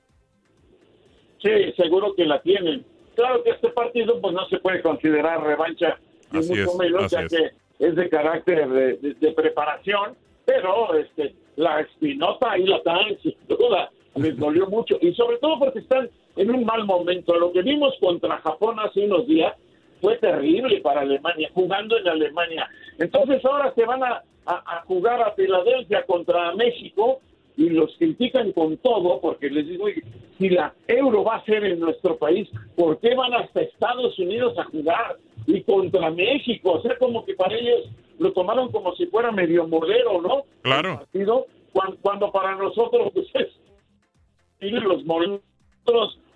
Sí, 1.42 1.50
seguro 1.76 2.14
que 2.14 2.24
la 2.24 2.40
tienen. 2.42 2.84
Claro 3.14 3.42
que 3.42 3.50
este 3.50 3.68
partido 3.70 4.20
pues 4.20 4.34
no 4.34 4.46
se 4.48 4.58
puede 4.58 4.82
considerar 4.82 5.42
revancha, 5.42 5.98
ni 6.32 6.40
Así 6.40 6.48
mucho 6.50 6.62
es, 6.72 6.76
menos, 6.78 7.10
ya 7.10 7.20
es. 7.20 7.32
que 7.32 7.50
es 7.86 7.94
de 7.94 8.08
carácter 8.08 8.68
de, 8.68 8.96
de- 8.96 9.14
de 9.14 9.32
preparación, 9.32 10.16
pero 10.44 10.94
este 10.94 11.34
la 11.56 11.80
espinota 11.80 12.50
ahí 12.52 12.64
la 12.66 12.82
traen, 12.82 13.16
sin 13.22 13.34
duda, 13.48 13.90
les 14.16 14.36
dolió 14.36 14.66
mucho, 14.68 14.96
y 15.00 15.12
sobre 15.14 15.38
todo 15.38 15.58
porque 15.58 15.78
están 15.80 16.08
en 16.36 16.50
un 16.50 16.64
mal 16.64 16.84
momento. 16.84 17.34
Lo 17.36 17.52
que 17.52 17.62
vimos 17.62 17.94
contra 18.00 18.38
Japón 18.38 18.78
hace 18.80 19.04
unos 19.04 19.26
días 19.26 19.54
fue 20.00 20.16
terrible 20.18 20.80
para 20.80 21.02
Alemania, 21.02 21.48
jugando 21.54 21.96
en 21.96 22.08
Alemania. 22.08 22.68
Entonces 22.98 23.44
ahora 23.44 23.72
se 23.74 23.84
van 23.84 24.02
a, 24.02 24.22
a- 24.46 24.78
a 24.78 24.82
jugar 24.86 25.22
a 25.22 25.32
Filadelfia 25.32 26.04
contra 26.04 26.52
México 26.54 27.20
y 27.56 27.68
los 27.68 27.94
critican 27.98 28.52
con 28.52 28.76
todo 28.78 29.20
porque 29.20 29.48
les 29.48 29.66
digo, 29.68 29.84
"Oye, 29.84 30.02
si 30.38 30.48
la 30.50 30.74
euro 30.88 31.22
va 31.24 31.36
a 31.36 31.44
ser 31.44 31.64
en 31.64 31.78
nuestro 31.80 32.16
país, 32.16 32.48
¿por 32.76 32.98
qué 32.98 33.14
van 33.14 33.32
hasta 33.34 33.60
Estados 33.62 34.18
Unidos 34.18 34.58
a 34.58 34.64
jugar? 34.64 35.16
Y 35.46 35.60
contra 35.62 36.10
México, 36.10 36.72
o 36.72 36.82
sea, 36.82 36.96
como 36.98 37.24
que 37.24 37.34
para 37.34 37.54
ellos 37.56 37.88
lo 38.18 38.32
tomaron 38.32 38.70
como 38.72 38.94
si 38.96 39.06
fuera 39.06 39.30
medio 39.30 39.66
molero, 39.68 40.20
¿no? 40.22 40.44
Claro. 40.62 40.96
Partido, 40.98 41.46
cuan- 41.72 41.96
cuando, 42.02 42.32
para 42.32 42.54
nosotros 42.56 43.10
pues 43.12 43.26
es 43.34 43.48
los 44.60 45.04
moleros, 45.04 45.40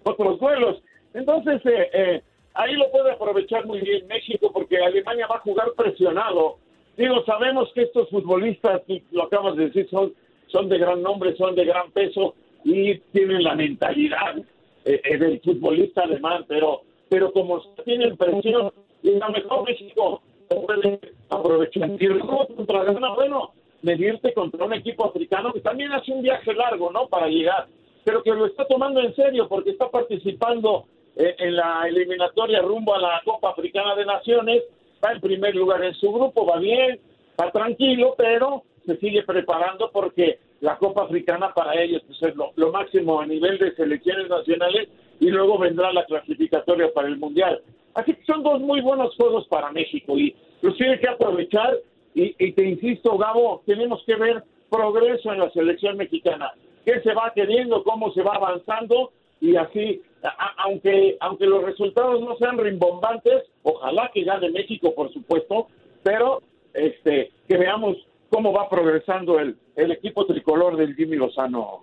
otros 0.05 0.39
duelos. 0.39 0.83
Entonces, 1.15 1.65
eh, 1.65 1.91
eh, 1.93 2.23
ahí 2.55 2.75
lo 2.75 2.91
puede 2.91 3.13
aprovechar 3.13 3.67
muy 3.67 3.81
bien 3.81 4.07
México 4.07 4.51
porque 4.53 4.77
Alemania 4.79 5.27
va 5.27 5.37
a 5.37 5.41
jugar 5.41 5.73
presionado. 5.77 6.57
Digo, 6.97 7.25
sabemos 7.25 7.71
que 7.75 7.83
estos 7.83 8.09
futbolistas, 8.11 8.83
lo 9.13 9.23
acabas 9.25 9.57
de 9.57 9.67
decir, 9.67 9.89
son, 9.91 10.13
son 10.49 10.69
de 10.69 10.79
gran 10.79 11.03
nombre, 11.03 11.37
son 11.37 11.55
de 11.55 11.65
gran 11.65 11.91
peso 11.93 12.35
y 12.65 12.99
tienen 13.13 13.43
la 13.43 13.55
mentalidad 13.55 14.37
eh, 14.85 15.01
eh, 15.05 15.19
del 15.19 15.41
futbolista 15.41 16.03
alemán, 16.03 16.45
pero, 16.49 16.83
pero 17.09 17.33
como 17.33 17.61
tienen 17.85 18.17
presión, 18.17 18.73
y 19.03 19.15
a 19.15 19.27
lo 19.27 19.31
mejor 19.31 19.65
México 19.67 20.23
puede 20.49 21.01
aprovechar. 21.29 21.91
Y 21.99 22.07
luego 22.07 22.47
contra 22.49 22.85
Ghana, 22.85 23.15
bueno, 23.15 23.53
medirte 23.83 24.33
contra 24.33 24.65
un 24.65 24.75
equipo 24.75 25.07
africano 25.07 25.53
que 25.53 25.61
también 25.61 25.93
hace 25.93 26.13
un 26.13 26.23
viaje 26.23 26.53
largo, 26.55 26.91
¿no? 26.91 27.07
Para 27.09 27.29
llegar, 27.29 27.67
pero 28.05 28.23
que 28.23 28.31
lo 28.31 28.47
está 28.47 28.67
tomando 28.67 29.01
en 29.01 29.15
serio 29.15 29.49
porque 29.49 29.71
está 29.71 29.91
participando 29.91 30.87
eh, 31.17 31.35
en 31.39 31.57
la 31.57 31.87
eliminatoria 31.87 32.63
rumbo 32.63 32.95
a 32.95 33.01
la 33.01 33.23
Copa 33.25 33.51
Africana 33.51 33.95
de 33.95 34.07
Naciones, 34.07 34.63
va 35.05 35.13
en 35.13 35.21
primer 35.21 35.55
lugar 35.55 35.85
en 35.85 35.95
su 35.95 36.13
grupo, 36.13 36.47
va 36.47 36.59
bien, 36.59 36.99
va 37.41 37.51
tranquilo, 37.53 38.15
pero 38.17 38.63
se 38.89 38.97
sigue 38.99 39.23
preparando 39.23 39.91
porque 39.93 40.39
la 40.61 40.77
Copa 40.79 41.03
Africana 41.03 41.53
para 41.55 41.81
ellos 41.81 42.03
pues, 42.07 42.23
es 42.23 42.35
lo, 42.35 42.53
lo 42.57 42.73
máximo 42.73 43.21
a 43.21 43.27
nivel 43.27 43.59
de 43.59 43.75
selecciones 43.75 44.29
nacionales 44.29 44.89
y 45.21 45.27
luego 45.31 45.59
vendrá 45.59 45.93
la 45.93 46.05
clasificatoria 46.07 46.91
para 46.95 47.09
el 47.09 47.19
Mundial. 47.19 47.61
Así 47.95 48.15
que 48.15 48.25
son 48.25 48.43
dos 48.43 48.61
muy 48.61 48.81
buenos 48.81 49.15
juegos 49.17 49.47
para 49.49 49.71
México 49.73 50.17
y 50.19 50.35
los 50.63 50.77
tiene 50.77 50.99
que 50.99 51.09
aprovechar 51.09 51.77
y, 52.15 52.35
y 52.39 52.53
te 52.53 52.65
insisto, 52.65 53.17
Gabo, 53.19 53.63
tenemos 53.67 54.03
que 54.07 54.17
ver 54.17 54.43
progreso 54.71 55.33
en 55.33 55.41
la 55.41 55.51
selección 55.51 55.97
mexicana. 55.97 56.53
¿Qué 56.85 57.01
se 57.03 57.13
va 57.13 57.33
queriendo? 57.35 57.83
¿Cómo 57.85 58.13
se 58.13 58.23
va 58.23 58.35
avanzando? 58.37 59.13
Y 59.41 59.57
así, 59.57 60.01
a- 60.23 60.55
aunque, 60.65 61.17
aunque 61.21 61.47
los 61.47 61.63
resultados 61.63 62.21
no 62.21 62.37
sean 62.39 62.59
rimbombantes, 62.59 63.45
ojalá 63.63 64.11
que 64.13 64.25
gane 64.25 64.51
México, 64.51 64.95
por 64.95 65.13
supuesto, 65.13 65.69
pero 66.03 66.41
este 66.75 67.31
que 67.49 67.57
veamos 67.57 67.97
cómo 68.31 68.53
va 68.53 68.69
progresando 68.69 69.39
el, 69.39 69.57
el 69.77 69.93
equipo 69.93 70.27
tricolor 70.27 70.77
del 70.77 70.95
Jimmy 70.95 71.17
Lozano. 71.17 71.83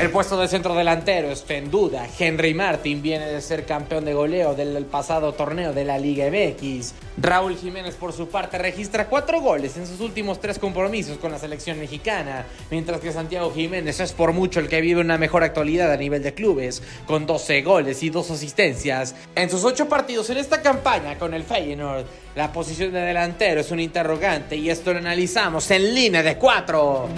El 0.00 0.08
puesto 0.08 0.40
de 0.40 0.48
centro 0.48 0.74
delantero 0.74 1.30
está 1.30 1.56
en 1.56 1.70
duda. 1.70 2.08
Henry 2.18 2.54
Martin 2.54 3.02
viene 3.02 3.26
de 3.26 3.42
ser 3.42 3.66
campeón 3.66 4.06
de 4.06 4.14
goleo 4.14 4.54
del 4.54 4.86
pasado 4.86 5.34
torneo 5.34 5.74
de 5.74 5.84
la 5.84 5.98
Liga 5.98 6.24
MX. 6.30 6.94
Raúl 7.18 7.54
Jiménez, 7.54 7.96
por 7.96 8.14
su 8.14 8.26
parte, 8.26 8.56
registra 8.56 9.08
cuatro 9.08 9.42
goles 9.42 9.76
en 9.76 9.86
sus 9.86 10.00
últimos 10.00 10.40
tres 10.40 10.58
compromisos 10.58 11.18
con 11.18 11.30
la 11.30 11.38
selección 11.38 11.78
mexicana, 11.78 12.46
mientras 12.70 12.98
que 13.00 13.12
Santiago 13.12 13.52
Jiménez 13.52 14.00
es 14.00 14.12
por 14.12 14.32
mucho 14.32 14.58
el 14.58 14.68
que 14.68 14.80
vive 14.80 15.02
una 15.02 15.18
mejor 15.18 15.44
actualidad 15.44 15.92
a 15.92 15.98
nivel 15.98 16.22
de 16.22 16.32
clubes, 16.32 16.82
con 17.06 17.26
12 17.26 17.60
goles 17.60 18.02
y 18.02 18.08
dos 18.08 18.30
asistencias. 18.30 19.14
En 19.34 19.50
sus 19.50 19.64
ocho 19.64 19.86
partidos 19.86 20.30
en 20.30 20.38
esta 20.38 20.62
campaña 20.62 21.18
con 21.18 21.34
el 21.34 21.42
Feyenoord, 21.42 22.06
la 22.36 22.50
posición 22.50 22.90
de 22.94 23.00
delantero 23.00 23.60
es 23.60 23.70
un 23.70 23.80
interrogante 23.80 24.56
y 24.56 24.70
esto 24.70 24.94
lo 24.94 24.98
analizamos 24.98 25.70
en 25.70 25.94
línea 25.94 26.22
de 26.22 26.38
cuatro. 26.38 27.10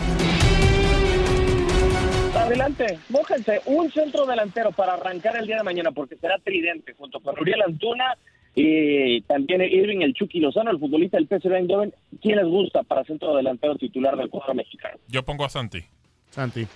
Adelante, 2.34 2.98
mójense 3.10 3.60
un 3.66 3.90
centro 3.92 4.24
delantero 4.24 4.72
para 4.72 4.94
arrancar 4.94 5.36
el 5.36 5.46
día 5.46 5.58
de 5.58 5.62
mañana, 5.62 5.92
porque 5.92 6.16
será 6.16 6.38
tridente 6.38 6.94
junto 6.94 7.20
con 7.20 7.38
Uriel 7.38 7.60
Antuna 7.62 8.16
y 8.54 9.20
también 9.22 9.60
Irving 9.60 10.00
el 10.00 10.14
Chucky 10.14 10.40
Lozano, 10.40 10.70
el 10.70 10.78
futbolista 10.78 11.18
del 11.18 11.28
PSV 11.28 11.52
Eindhoven. 11.52 11.94
¿Quién 12.22 12.36
les 12.36 12.46
gusta 12.46 12.82
para 12.84 13.04
centro 13.04 13.36
delantero 13.36 13.76
titular 13.76 14.16
del 14.16 14.30
cuadro 14.30 14.54
mexicano? 14.54 14.96
Yo 15.08 15.22
pongo 15.22 15.44
a 15.44 15.50
Santi. 15.50 15.84
Santi. 16.30 16.66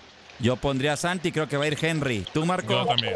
Yo 0.40 0.56
pondría 0.56 0.92
a 0.92 0.96
Santi, 0.96 1.32
creo 1.32 1.48
que 1.48 1.56
va 1.56 1.64
a 1.64 1.68
ir 1.68 1.78
Henry. 1.80 2.24
¿Tú, 2.32 2.44
Marco? 2.44 2.72
Yo 2.72 2.86
también. 2.86 3.14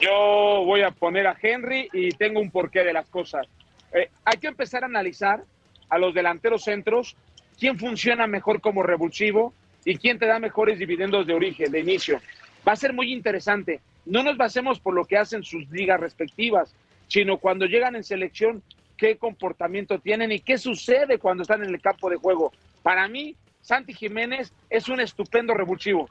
Yo 0.00 0.64
voy 0.64 0.82
a 0.82 0.90
poner 0.90 1.28
a 1.28 1.36
Henry 1.40 1.88
y 1.92 2.10
tengo 2.10 2.40
un 2.40 2.50
porqué 2.50 2.82
de 2.82 2.92
las 2.92 3.08
cosas. 3.08 3.46
Eh, 3.94 4.10
hay 4.24 4.38
que 4.38 4.48
empezar 4.48 4.82
a 4.82 4.86
analizar 4.86 5.44
a 5.88 5.98
los 5.98 6.12
delanteros 6.12 6.64
centros, 6.64 7.14
quién 7.58 7.78
funciona 7.78 8.26
mejor 8.26 8.60
como 8.60 8.82
revulsivo 8.82 9.54
y 9.84 9.96
quién 9.96 10.18
te 10.18 10.26
da 10.26 10.38
mejores 10.38 10.78
dividendos 10.78 11.26
de 11.26 11.34
origen, 11.34 11.70
de 11.72 11.80
inicio. 11.80 12.20
Va 12.66 12.72
a 12.72 12.76
ser 12.76 12.92
muy 12.92 13.12
interesante. 13.12 13.80
No 14.06 14.22
nos 14.22 14.36
basemos 14.36 14.78
por 14.80 14.94
lo 14.94 15.04
que 15.04 15.16
hacen 15.16 15.42
sus 15.42 15.68
ligas 15.70 16.00
respectivas, 16.00 16.74
sino 17.08 17.38
cuando 17.38 17.66
llegan 17.66 17.96
en 17.96 18.04
selección, 18.04 18.62
qué 18.96 19.16
comportamiento 19.16 19.98
tienen 19.98 20.32
y 20.32 20.40
qué 20.40 20.58
sucede 20.58 21.18
cuando 21.18 21.42
están 21.42 21.62
en 21.64 21.70
el 21.70 21.80
campo 21.80 22.08
de 22.08 22.16
juego. 22.16 22.52
Para 22.82 23.08
mí, 23.08 23.34
Santi 23.60 23.92
Jiménez 23.92 24.52
es 24.70 24.88
un 24.88 25.00
estupendo 25.00 25.54
revulsivo. 25.54 26.08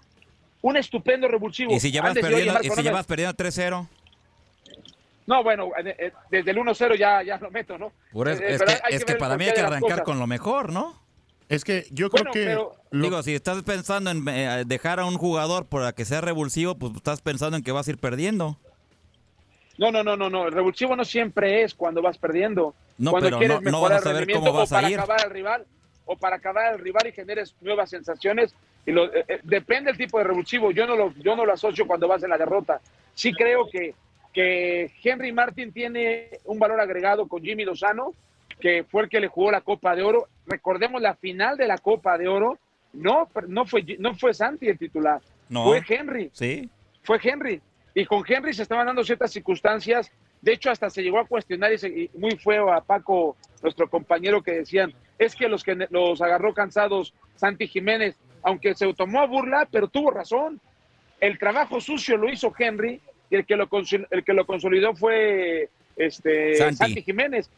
Un 0.61 0.77
estupendo 0.77 1.27
revulsivo. 1.27 1.73
¿Y 1.73 1.79
si 1.79 1.91
llevas 1.91 2.09
Antes 2.11 2.23
perdiendo, 2.25 2.59
y 2.61 2.69
si 2.69 2.81
llevas 2.83 3.07
perdiendo 3.07 3.35
3-0? 3.35 3.87
No, 5.27 5.43
bueno, 5.43 5.69
desde 6.29 6.51
el 6.51 6.57
1-0 6.57 6.95
ya, 6.97 7.23
ya 7.23 7.37
lo 7.37 7.49
meto, 7.51 7.77
¿no? 7.77 7.91
Por 8.11 8.27
eso- 8.27 8.41
Eh, 8.43 8.53
es 8.55 8.59
pero 8.59 8.71
que, 8.87 8.95
es 8.95 9.05
que 9.05 9.15
para 9.15 9.37
mí 9.37 9.45
hay 9.45 9.53
que 9.53 9.61
arrancar 9.61 10.03
con 10.03 10.19
lo 10.19 10.27
mejor, 10.27 10.71
¿no? 10.71 11.00
Es 11.51 11.63
que 11.65 11.85
yo 11.91 12.09
Bueno, 12.09 12.31
creo 12.31 12.45
que... 12.45 12.49
pero- 12.49 12.75
lo- 12.91 13.03
Digo, 13.03 13.23
si 13.23 13.35
estás 13.35 13.61
pensando 13.63 14.09
en 14.09 14.27
eh, 14.27 14.63
dejar 14.65 14.99
a 14.99 15.05
un 15.05 15.17
jugador 15.17 15.65
para 15.65 15.91
que 15.93 16.05
sea 16.05 16.21
revulsivo, 16.21 16.75
pues 16.75 16.93
estás 16.95 17.21
pensando 17.21 17.57
en 17.57 17.63
que 17.63 17.71
vas 17.71 17.87
a 17.87 17.91
ir 17.91 17.97
perdiendo. 17.97 18.57
No, 19.77 19.91
no, 19.91 20.03
no, 20.03 20.15
no, 20.17 20.29
no. 20.29 20.47
El 20.47 20.53
revulsivo 20.53 20.95
no 20.95 21.03
siempre 21.05 21.63
es 21.63 21.73
cuando 21.73 22.01
vas 22.01 22.17
perdiendo. 22.17 22.73
No, 22.97 23.11
cuando 23.11 23.27
pero 23.27 23.37
quieres 23.39 23.57
no- 23.61 23.71
no 23.71 23.77
mejorar 23.79 23.81
vas 23.81 23.91
a 23.91 23.97
el 23.97 24.03
saber 24.03 24.17
rendimiento 24.27 24.49
cómo 24.51 24.59
vas 24.59 24.71
o 24.71 24.75
a 24.75 24.77
para 24.77 24.89
ir. 24.91 24.97
acabar 24.99 25.21
al 25.25 25.29
rival 25.31 25.65
o 26.05 26.15
para 26.17 26.35
acabar 26.37 26.65
al 26.67 26.79
rival 26.79 27.07
y 27.07 27.11
generes 27.11 27.55
nuevas 27.61 27.89
sensaciones. 27.89 28.53
Y 28.85 28.91
lo- 28.91 29.13
eh, 29.13 29.25
eh, 29.27 29.39
depende 29.43 29.91
del 29.91 29.97
tipo 29.97 30.17
de 30.17 30.23
revulsivo. 30.25 30.71
Yo 30.71 30.85
no 30.87 30.95
lo, 30.95 31.13
yo 31.15 31.35
no 31.35 31.45
lo 31.45 31.53
asocio 31.53 31.85
cuando 31.87 32.07
vas 32.07 32.23
en 32.23 32.29
la 32.29 32.37
derrota. 32.37 32.79
Sí 33.13 33.33
creo 33.33 33.69
que, 33.69 33.93
que 34.33 34.91
Henry 35.03 35.31
Martin 35.31 35.71
tiene 35.73 36.29
un 36.45 36.59
valor 36.59 36.79
agregado 36.79 37.27
con 37.27 37.41
Jimmy 37.43 37.65
Lozano, 37.65 38.13
que 38.59 38.83
fue 38.83 39.03
el 39.03 39.09
que 39.09 39.19
le 39.19 39.27
jugó 39.27 39.51
la 39.51 39.61
Copa 39.61 39.95
de 39.95 40.03
Oro. 40.03 40.27
Recordemos 40.51 41.01
la 41.01 41.15
final 41.15 41.57
de 41.57 41.67
la 41.67 41.77
Copa 41.77 42.17
de 42.17 42.27
Oro. 42.27 42.57
No, 42.93 43.27
no 43.47 43.65
fue, 43.65 43.83
no 43.99 44.13
fue 44.15 44.33
Santi 44.33 44.67
el 44.67 44.77
titular. 44.77 45.21
No. 45.49 45.63
Fue 45.65 45.81
Henry 45.87 46.29
Sí. 46.33 46.69
fue 47.03 47.19
Henry. 47.23 47.61
Y 47.95 48.05
con 48.05 48.23
Henry 48.27 48.53
se 48.53 48.63
estaban 48.63 48.85
dando 48.85 49.03
ciertas 49.03 49.31
circunstancias. 49.31 50.11
De 50.41 50.53
hecho, 50.53 50.69
hasta 50.71 50.89
se 50.89 51.01
llegó 51.03 51.19
a 51.19 51.25
cuestionar 51.25 51.71
y, 51.73 51.77
se- 51.77 51.89
y 51.89 52.09
muy 52.17 52.35
feo 52.37 52.71
a 52.71 52.81
Paco, 52.81 53.35
nuestro 53.61 53.89
compañero, 53.89 54.41
que 54.41 54.51
decían, 54.53 54.93
es 55.19 55.35
que 55.35 55.47
los 55.47 55.63
que 55.63 55.87
los 55.89 56.21
agarró 56.21 56.53
cansados 56.53 57.13
Santi 57.35 57.67
Jiménez, 57.67 58.15
aunque 58.43 58.73
se 58.75 58.91
tomó 58.93 59.21
a 59.21 59.27
burla, 59.27 59.67
pero 59.71 59.87
tuvo 59.87 60.11
razón. 60.11 60.59
El 61.19 61.37
trabajo 61.37 61.79
sucio 61.79 62.17
lo 62.17 62.29
hizo 62.29 62.51
Henry 62.57 62.99
y 63.29 63.35
el 63.35 63.45
que 63.45 63.55
lo, 63.55 63.69
el 64.09 64.23
que 64.23 64.33
lo 64.33 64.45
consolidó 64.45 64.95
fue 64.95 65.69
este, 65.95 66.55
Santi. 66.55 66.75
Santi. 66.75 67.01
Jiménez. 67.03 67.49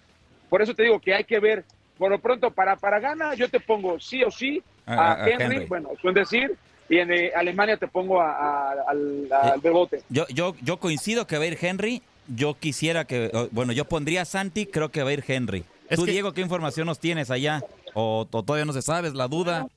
Por 0.50 0.62
eso 0.62 0.76
te 0.76 0.84
digo 0.84 1.00
que 1.00 1.14
hay 1.14 1.24
que 1.24 1.40
ver. 1.40 1.64
Por 1.98 2.12
lo 2.12 2.20
pronto, 2.20 2.52
para, 2.52 2.76
para 2.76 3.00
gana, 3.00 3.36
yo 3.36 3.50
te 3.50 3.60
pongo 3.60 4.00
sí 4.00 4.24
o 4.24 4.32
sí 4.32 4.62
a, 4.86 4.94
A- 4.94 5.14
a- 5.14 5.24
a 5.26 5.30
Henry, 5.30 5.56
Henry. 5.58 5.66
bueno, 5.68 5.90
es 5.98 6.04
un 6.04 6.14
decir, 6.14 6.52
y 6.90 6.98
en 6.98 7.12
eh, 7.14 7.32
Alemania 7.36 7.78
te 7.78 7.88
pongo 7.88 8.20
a- 8.22 8.32
a- 8.32 8.72
al, 8.90 9.28
al 9.32 9.60
Bebote. 9.62 10.02
Yo, 10.10 10.26
yo, 10.34 10.56
yo 10.62 10.78
coincido 10.78 11.28
que 11.28 11.38
va 11.38 11.44
a 11.44 11.48
ir 11.48 11.58
Henry. 11.62 12.02
Yo 12.28 12.54
quisiera 12.54 13.04
que. 13.06 13.30
Bueno, 13.52 13.74
yo 13.74 13.84
pondría 13.86 14.22
a 14.22 14.26
Santi, 14.26 14.66
creo 14.66 14.90
que 14.90 15.04
va 15.04 15.10
a 15.10 15.14
ir 15.14 15.24
Henry. 15.28 15.64
Es 15.90 16.00
Tú, 16.00 16.06
que- 16.06 16.12
Diego, 16.12 16.32
¿qué 16.34 16.42
información 16.42 16.88
nos 16.88 17.00
tienes 17.00 17.30
allá? 17.30 17.62
¿O, 17.94 18.26
o 18.32 18.44
todavía 18.44 18.66
no 18.66 18.72
se 18.74 18.82
sabe? 18.82 19.10
¿Es 19.10 19.14
la 19.14 19.28
duda? 19.28 19.68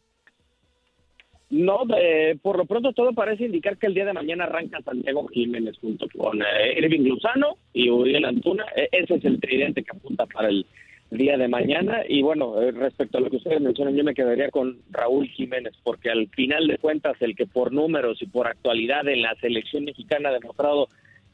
No, 1.48 1.82
eh, 1.96 2.36
por 2.42 2.56
lo 2.56 2.64
pronto 2.66 2.92
todo 2.92 3.12
parece 3.12 3.44
indicar 3.44 3.76
que 3.78 3.86
el 3.86 3.94
día 3.94 4.04
de 4.04 4.12
mañana 4.12 4.44
arranca 4.44 4.80
Santiago 4.82 5.28
Jiménez 5.28 5.76
junto 5.80 6.06
con 6.16 6.42
eh, 6.42 6.76
Irving 6.78 7.02
Lozano 7.08 7.56
y 7.72 7.88
Uriel 7.88 8.24
Antuna. 8.24 8.64
Eh, 8.74 8.88
ese 8.90 9.14
es 9.14 9.24
el 9.24 9.38
tridente 9.40 9.84
que 9.84 9.90
apunta 9.96 10.26
para 10.26 10.48
el 10.48 10.66
día 11.10 11.36
de 11.36 11.48
mañana. 11.48 12.02
Y 12.08 12.22
bueno, 12.22 12.60
eh, 12.60 12.72
respecto 12.72 13.18
a 13.18 13.20
lo 13.20 13.30
que 13.30 13.36
ustedes 13.36 13.60
mencionan, 13.60 13.96
yo 13.96 14.04
me 14.04 14.14
quedaría 14.14 14.50
con 14.50 14.78
Raúl 14.90 15.28
Jiménez, 15.28 15.74
porque 15.82 16.10
al 16.10 16.28
final 16.28 16.66
de 16.66 16.78
cuentas 16.78 17.16
el 17.20 17.36
que 17.36 17.46
por 17.46 17.72
números 17.72 18.20
y 18.22 18.26
por 18.26 18.46
actualidad 18.46 19.06
en 19.08 19.22
la 19.22 19.34
selección 19.36 19.84
mexicana 19.84 20.30
ha 20.30 20.32
demostrado 20.32 20.88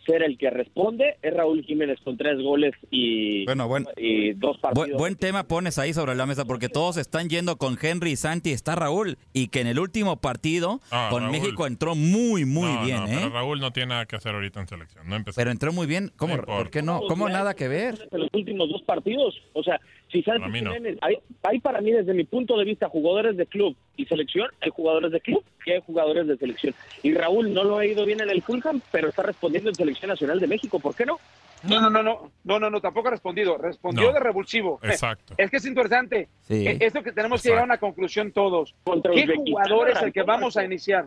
ser 0.06 0.22
el 0.22 0.36
que 0.38 0.50
responde 0.50 1.16
es 1.22 1.34
Raúl 1.34 1.62
Jiménez 1.64 1.98
con 2.04 2.16
tres 2.16 2.40
goles 2.42 2.72
y, 2.90 3.44
Bueno, 3.44 3.68
bueno. 3.68 3.88
y 3.96 4.32
dos 4.32 4.58
partidos. 4.58 4.88
Buen, 4.88 4.98
buen 4.98 5.16
tema 5.16 5.44
pones 5.44 5.78
ahí 5.78 5.92
sobre 5.92 6.14
la 6.14 6.26
mesa 6.26 6.44
porque 6.44 6.68
todos 6.68 6.96
están 6.96 7.28
yendo 7.28 7.56
con 7.56 7.76
Henry 7.80 8.12
y 8.12 8.16
Santi. 8.16 8.50
Está 8.52 8.74
Raúl. 8.74 9.16
Y 9.32 9.48
que 9.48 9.60
en 9.60 9.66
el 9.66 9.78
último 9.78 10.16
partido 10.20 10.80
Ah, 10.90 11.08
con 11.10 11.22
Raúl. 11.24 11.32
México 11.32 11.66
entró 11.66 11.94
muy, 11.94 12.44
muy 12.44 12.68
No, 12.72 12.84
bien, 12.84 12.96
no, 12.98 13.06
¿eh? 13.06 13.16
Pero 13.16 13.30
Raúl 13.30 13.60
no 13.60 13.72
tiene 13.72 13.90
nada 13.90 14.06
que 14.06 14.16
hacer 14.16 14.34
ahorita 14.34 14.60
en 14.60 14.68
selección. 14.68 15.08
No 15.08 15.16
empezó. 15.16 15.36
Pero 15.36 15.50
entró 15.50 15.72
muy 15.72 15.86
bien. 15.86 16.10
¿Cómo? 16.16 16.36
No. 16.36 16.44
¿Por 16.44 16.70
qué 16.70 16.82
no? 16.82 17.00
¿Cómo 17.08 17.28
nada 17.28 17.54
que 17.54 17.68
ver? 17.68 18.08
en 18.10 18.20
los 18.20 18.28
últimos 18.32 18.68
dos 18.68 18.82
partidos. 18.82 19.34
O 19.52 19.62
sea, 19.62 19.80
si 20.10 20.22
Santi. 20.22 20.50
Jiménez, 20.58 20.98
hay, 21.00 21.16
hay 21.44 21.58
para 21.60 21.80
mí 21.80 21.90
desde 21.92 22.12
mi 22.14 22.24
punto 22.24 22.58
de 22.58 22.64
vista 22.64 22.88
jugadores 22.88 23.36
de 23.36 23.46
club 23.46 23.76
y 23.96 24.06
selección, 24.06 24.48
hay 24.60 24.70
jugadores 24.70 25.12
de 25.12 25.20
club 25.20 25.44
y 25.66 25.72
hay 25.72 25.80
jugadores 25.86 26.26
de 26.26 26.36
selección. 26.36 26.74
Y 27.02 27.14
Raúl 27.14 27.52
no 27.52 27.64
lo 27.64 27.78
ha 27.78 27.86
ido 27.86 28.04
bien 28.06 28.20
en 28.20 28.30
el 28.30 28.42
Fulham, 28.42 28.80
pero 28.90 29.08
está 29.08 29.22
respondiendo 29.22 29.68
en 29.70 29.74
selección 29.74 30.08
nacional 30.08 30.40
de 30.40 30.46
México, 30.46 30.78
¿por 30.80 30.94
qué 30.94 31.04
no? 31.06 31.18
No, 31.64 31.80
no, 31.80 31.90
no, 31.90 32.02
no, 32.02 32.30
no, 32.42 32.58
no, 32.58 32.70
no, 32.70 32.80
tampoco 32.80 33.06
ha 33.08 33.10
respondido. 33.12 33.56
Respondió 33.56 34.08
No. 34.08 34.12
de 34.14 34.18
revulsivo. 34.20 34.80
Exacto. 34.82 35.34
Es 35.36 35.48
que 35.48 35.58
es 35.58 35.66
interesante. 35.66 36.28
Sí. 36.42 36.66
Eh, 36.66 36.78
Es 36.80 36.92
lo 36.94 37.04
que 37.04 37.12
tenemos 37.12 37.40
que 37.40 37.50
llegar 37.50 37.62
a 37.62 37.66
una 37.66 37.78
conclusión 37.78 38.32
todos. 38.32 38.74
Contra 38.82 39.12
¿Qué 39.12 39.26
jugador 39.36 39.90
es 39.90 40.02
el 40.02 40.12
que 40.12 40.22
vamos 40.22 40.56
a 40.56 40.64
iniciar? 40.64 41.06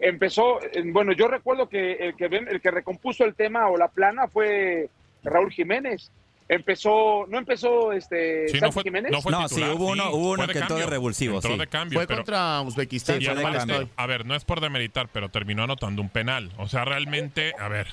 Empezó, 0.00 0.62
eh, 0.62 0.82
bueno, 0.86 1.12
yo 1.12 1.28
recuerdo 1.28 1.68
que 1.68 1.92
el 1.94 2.14
que, 2.16 2.28
ven- 2.28 2.48
el 2.48 2.60
que 2.62 2.70
recompuso 2.70 3.24
el 3.24 3.34
tema 3.34 3.68
o 3.68 3.76
la 3.76 3.88
plana 3.88 4.26
fue 4.28 4.88
Raúl 5.22 5.50
Jiménez. 5.52 6.10
Empezó, 6.52 7.26
no 7.28 7.38
empezó 7.38 7.92
este 7.92 8.48
Sí, 8.48 8.58
no 8.60 8.72
fue, 8.72 8.82
Jiménez. 8.82 9.12
no 9.12 9.22
fue 9.22 9.30
No, 9.30 9.48
sí, 9.48 9.62
hubo 9.62 9.86
uno- 9.92 10.10
hubo 10.10 10.32
uno 10.32 10.48
que 10.48 10.58
entró 10.58 10.76
de 10.76 10.86
revulsivo, 10.86 11.36
Entró 11.36 11.52
sí. 11.52 11.58
de 11.58 11.66
cambio, 11.68 12.00
Fue 12.00 12.08
pero- 12.08 12.18
contra 12.18 12.60
Uzbekistán. 12.62 13.20
Sí, 13.20 13.26
a 13.96 14.06
ver, 14.06 14.26
no 14.26 14.34
es 14.34 14.44
por 14.44 14.60
demeritar, 14.60 15.08
pero 15.12 15.28
terminó 15.28 15.62
anotando 15.62 16.02
un 16.02 16.08
penal. 16.08 16.50
O 16.58 16.68
sea, 16.68 16.84
realmente, 16.84 17.54
a 17.56 17.68
ver. 17.68 17.86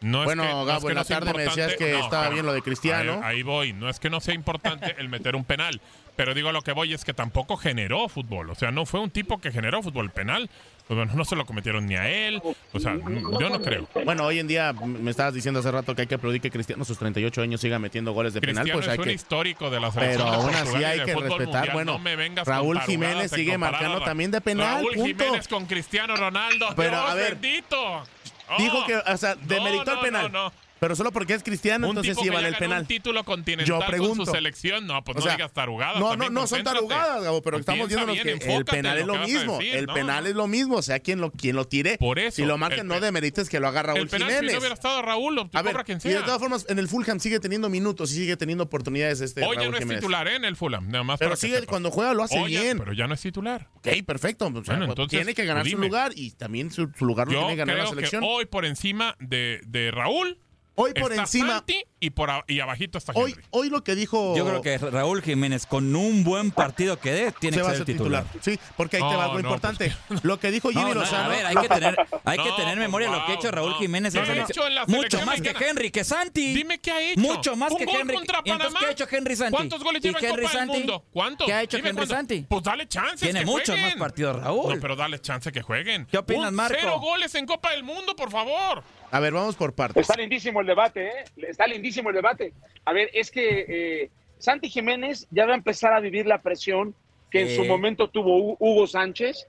No 0.00 0.18
es 0.22 0.24
Bueno, 0.26 0.42
que, 0.42 0.48
no 0.48 0.60
es 0.62 0.66
Gabo, 0.66 0.80
que 0.80 0.86
en 0.88 0.94
no 0.96 1.00
la 1.00 1.04
tarde 1.06 1.32
me 1.32 1.42
decías 1.44 1.74
que 1.76 1.92
no, 1.92 1.98
estaba 2.00 2.22
pero- 2.24 2.34
bien 2.34 2.46
lo 2.46 2.52
de 2.52 2.62
Cristiano. 2.62 3.20
Ahí, 3.22 3.36
ahí 3.36 3.42
voy. 3.44 3.72
No 3.72 3.88
es 3.88 3.98
que 4.00 4.10
no 4.10 4.20
sea 4.20 4.34
importante 4.34 4.94
el 4.98 5.08
meter 5.08 5.36
un 5.36 5.44
penal. 5.44 5.80
Pero 6.16 6.34
digo, 6.34 6.50
lo 6.50 6.62
que 6.62 6.72
voy 6.72 6.92
es 6.92 7.04
que 7.04 7.14
tampoco 7.14 7.56
generó 7.56 8.08
fútbol. 8.08 8.50
O 8.50 8.54
sea, 8.56 8.70
no 8.72 8.84
fue 8.84 9.00
un 9.00 9.10
tipo 9.10 9.38
que 9.38 9.52
generó 9.52 9.82
fútbol 9.82 10.10
penal. 10.10 10.50
Pues 10.86 10.96
bueno, 10.96 11.12
no 11.16 11.24
se 11.24 11.34
lo 11.34 11.44
cometieron 11.46 11.84
ni 11.86 11.96
a 11.96 12.08
él. 12.08 12.40
O 12.72 12.78
sea, 12.78 12.94
yo 12.94 13.50
no 13.50 13.60
creo. 13.60 13.88
Bueno, 14.04 14.24
hoy 14.24 14.38
en 14.38 14.46
día 14.46 14.72
me 14.72 15.10
estabas 15.10 15.34
diciendo 15.34 15.58
hace 15.58 15.70
rato 15.72 15.96
que 15.96 16.02
hay 16.02 16.06
que 16.06 16.14
aplaudir 16.14 16.40
que 16.40 16.50
Cristiano 16.50 16.84
sus 16.84 16.96
38 16.98 17.42
años 17.42 17.60
siga 17.60 17.78
metiendo 17.80 18.12
goles 18.12 18.34
de 18.34 18.40
penal, 18.40 18.62
Cristiano 18.62 18.78
pues 18.78 18.88
hay 18.88 18.94
es 18.94 18.98
un 19.00 19.04
que 19.04 19.12
histórico 19.12 19.68
de 19.68 19.80
la 19.80 19.90
selección 19.90 20.28
pero 20.28 20.40
aún 20.40 20.54
así 20.54 20.84
hay 20.84 21.00
que 21.00 21.14
respetar, 21.14 21.68
mundial. 21.68 21.72
bueno, 21.72 21.98
No 21.98 22.44
Raúl 22.44 22.80
Jiménez 22.82 23.32
sigue 23.32 23.58
marcando 23.58 24.00
también 24.02 24.30
de 24.30 24.40
penal, 24.40 24.76
Raúl 24.76 24.94
punto. 24.94 25.24
Jiménez 25.24 25.48
con 25.48 25.66
Cristiano 25.66 26.14
Ronaldo. 26.14 26.68
Pero, 26.76 26.90
Dios 26.90 27.10
a 27.10 27.14
ver, 27.14 27.34
bendito. 27.36 28.04
Oh, 28.48 28.56
Dijo 28.58 28.86
que, 28.86 28.94
o 28.96 29.16
sea, 29.16 29.34
demeritó 29.34 29.90
el 29.90 29.96
no, 29.96 30.02
penal. 30.02 30.32
no, 30.32 30.44
no. 30.44 30.52
Pero 30.86 30.94
solo 30.94 31.10
porque 31.10 31.34
es 31.34 31.42
cristiano, 31.42 31.88
Un 31.88 31.96
entonces 31.96 32.16
sí 32.16 32.30
ya 32.30 32.38
el 32.46 32.54
penal. 32.54 32.82
un 32.82 32.86
título 32.86 33.24
continental 33.24 33.66
Yo 33.66 33.78
con 33.78 33.86
pregunto. 33.88 34.24
su 34.24 34.30
selección. 34.30 34.86
No, 34.86 35.02
pues 35.02 35.16
O 35.16 35.18
no 35.18 35.26
sea, 35.26 35.34
digas 35.34 35.52
tarugadas. 35.52 35.98
No, 35.98 36.14
no, 36.14 36.30
no 36.30 36.46
son 36.46 36.62
tarugadas, 36.62 37.24
Gabo, 37.24 37.42
pero 37.42 37.56
Pues 37.56 37.62
estamos 37.62 37.88
viendo 37.88 38.12
que 38.12 38.54
el 38.54 38.64
penal 38.64 38.98
en 38.98 39.00
es 39.00 39.06
lo 39.08 39.18
mismo. 39.18 39.58
decir, 39.58 39.74
el 39.74 39.86
¿no? 39.86 39.94
penal 39.94 40.26
es 40.28 40.34
lo 40.36 40.46
mismo, 40.46 40.76
o 40.76 40.82
sea, 40.82 41.00
quien 41.00 41.20
lo, 41.20 41.32
quien 41.32 41.56
lo 41.56 41.66
tire. 41.66 41.98
Por 41.98 42.20
eso, 42.20 42.36
Si 42.36 42.44
lo 42.44 42.54
el 42.54 42.86
no 42.86 43.00
demerites 43.00 43.48
que 43.48 43.58
lo 43.58 43.66
haga 43.66 43.82
Raúl 43.82 43.98
El 44.02 44.08
penal, 44.08 44.30
si 44.30 44.52
no 44.52 44.58
hubiera 44.58 44.74
estado 44.74 45.02
Raúl, 45.02 45.34
lo 45.34 45.50
a 45.52 45.62
ver, 45.62 45.76
quien 45.84 45.98
y 45.98 46.06
de 46.08 46.14
sea. 46.14 46.24
todas 46.24 46.38
formas, 46.38 46.66
en 46.68 46.78
el 46.78 46.86
Fulham 46.86 47.18
sigue 47.18 47.40
teniendo 47.40 47.68
minutos 47.68 48.12
y 48.12 48.14
sigue 48.14 48.36
teniendo 48.36 48.62
oportunidades 48.62 49.20
este 49.20 49.44
Hoy 49.44 49.56
ya 49.56 49.68
no 49.68 49.76
es 49.76 49.88
titular 49.88 50.28
¿eh? 50.28 50.36
en 50.36 50.44
el 50.44 50.54
Fulham. 50.54 50.88
Nada 50.88 51.02
más 51.02 51.18
Pero 51.18 51.34
sigue, 51.34 51.66
cuando 51.66 51.90
juega 51.90 52.14
lo 52.14 52.22
hace 52.22 52.40
bien. 52.44 52.78
pero 52.78 52.92
ya 52.92 53.08
no 53.08 53.14
es 53.14 53.20
titular. 53.20 53.68
Ok, 53.74 53.88
perfecto. 54.06 54.52
Sea, 54.64 54.86
pues, 54.86 55.08
tiene 55.08 55.34
que 55.34 55.44
ganar 55.44 55.66
su 55.66 55.78
lugar 55.78 56.12
y 56.14 56.30
también 56.30 56.70
su, 56.70 56.92
lugar 57.00 57.26
lo 57.26 57.32
tiene 57.32 57.48
que 57.54 57.56
ganar 57.56 57.78
la 57.78 57.86
selección. 57.88 58.22
hoy 58.24 58.46
por 58.46 58.64
encima 58.64 59.16
de, 59.18 59.60
de 59.66 59.90
Raúl 59.90 60.38
Hoy 60.76 60.92
por 60.94 61.10
está 61.12 61.22
encima- 61.22 61.54
Santi 61.54 61.82
y, 62.00 62.10
por 62.10 62.30
a- 62.30 62.44
y 62.46 62.60
abajito 62.60 62.98
está 62.98 63.12
Hoy, 63.14 63.32
Henry. 63.32 63.44
hoy 63.50 63.70
lo 63.70 63.82
que 63.82 63.94
dijo. 63.94 64.36
Yo 64.36 64.44
creo 64.46 64.60
que 64.62 64.76
Raúl 64.78 65.22
Jiménez, 65.22 65.64
con 65.66 65.96
un 65.96 66.22
buen 66.22 66.50
partido 66.50 66.98
que 67.00 67.12
dé, 67.12 67.32
tiene 67.32 67.56
se 67.56 67.62
que 67.62 67.68
ser 67.68 67.76
ser 67.78 67.86
titular. 67.86 68.24
titular. 68.24 68.44
Sí, 68.44 68.60
porque 68.76 68.98
ahí 68.98 69.02
te 69.02 69.08
No, 69.10 69.16
va 69.18 69.24
algo 69.24 69.34
no, 69.34 69.40
importante. 69.40 69.96
Lo 70.22 70.38
que 70.38 70.50
dijo 70.50 70.70
No, 70.70 70.78
Jimmy 70.80 70.94
no, 70.94 71.00
Lozano. 71.00 71.24
a 71.24 71.28
ver, 71.28 71.46
hay 71.46 71.56
que 71.56 71.68
tener, 71.68 71.96
hay 72.24 72.38
que 72.38 72.44
No, 72.50 72.56
tener 72.56 72.76
memoria 72.78 73.08
de 73.10 73.16
lo 73.16 73.24
que 73.26 73.32
ha 73.32 73.34
hecho 73.36 73.50
Raúl 73.50 73.70
no. 73.72 73.78
Jiménez 73.78 74.12
¿Qué 74.12 74.18
en 74.18 74.24
ha 74.24 74.26
selección. 74.26 74.58
hecho 74.58 74.66
en 74.68 74.74
la 74.74 74.86
Mucho 74.86 75.26
más 75.26 75.40
que? 75.40 75.54
Henry, 75.58 75.90
que 75.90 76.04
Santi. 76.04 76.54
Dime 76.54 76.78
qué 76.78 76.90
ha 76.92 77.00
hecho. 77.00 77.20
Mucho 77.20 77.56
más 77.56 77.72
Un 77.72 77.78
que 77.78 77.84
gol 77.86 78.00
Henry. 78.02 78.14
contra 78.16 78.36
¿Y 78.44 78.50
entonces 78.50 78.58
Panamá? 78.74 78.80
qué 78.80 78.86
ha 78.86 78.90
hecho 78.90 79.06
Henry 79.10 79.36
Santi? 79.36 79.56
¿Cuántos 79.56 79.82
goles 79.82 80.04
¿Y 80.04 80.08
lleva 80.08 80.20
en 80.20 80.36
Copa 80.36 80.58
del? 80.58 80.66
Mundo? 80.66 81.04
¿Cuántos? 81.12 81.46
¿Qué 81.46 81.52
ha 81.54 81.62
hecho 81.62 81.76
Dime 81.78 81.88
Henry. 81.90 82.06
Santi? 82.06 82.46
Pues 82.48 82.62
dale 82.62 82.86
chance. 82.86 83.24
Tiene 83.24 83.44
muchos 83.46 83.78
más 83.78 83.94
partidos, 83.94 84.42
Raúl. 84.42 84.74
No, 84.74 84.80
pero 84.80 84.94
dale 84.94 85.18
chance 85.20 85.50
que 85.50 85.62
jueguen. 85.62 86.04
¿Qué 86.06 86.18
opinas, 86.18 86.52
Marco? 86.52 86.76
Cero 86.78 86.98
goles 87.00 87.34
en 87.34 87.46
Copa 87.46 87.70
del 87.70 87.82
Mundo, 87.82 88.14
por 88.14 88.30
favor. 88.30 88.84
A 89.16 89.20
ver, 89.20 89.32
vamos 89.32 89.56
por 89.56 89.72
partes. 89.72 90.02
Está 90.02 90.14
lindísimo 90.20 90.60
el 90.60 90.66
debate, 90.66 91.06
¿eh? 91.06 91.24
Está 91.48 91.66
lindísimo 91.66 92.10
el 92.10 92.16
debate. 92.16 92.52
A 92.84 92.92
ver, 92.92 93.08
es 93.14 93.30
que 93.30 93.64
eh, 93.66 94.10
Santi 94.36 94.68
Jiménez 94.68 95.26
ya 95.30 95.46
va 95.46 95.52
a 95.54 95.56
empezar 95.56 95.94
a 95.94 96.00
vivir 96.00 96.26
la 96.26 96.42
presión 96.42 96.94
que 97.30 97.40
en 97.40 97.56
su 97.56 97.64
momento 97.64 98.08
tuvo 98.10 98.36
Hu- 98.36 98.56
Hugo 98.58 98.86
Sánchez, 98.86 99.46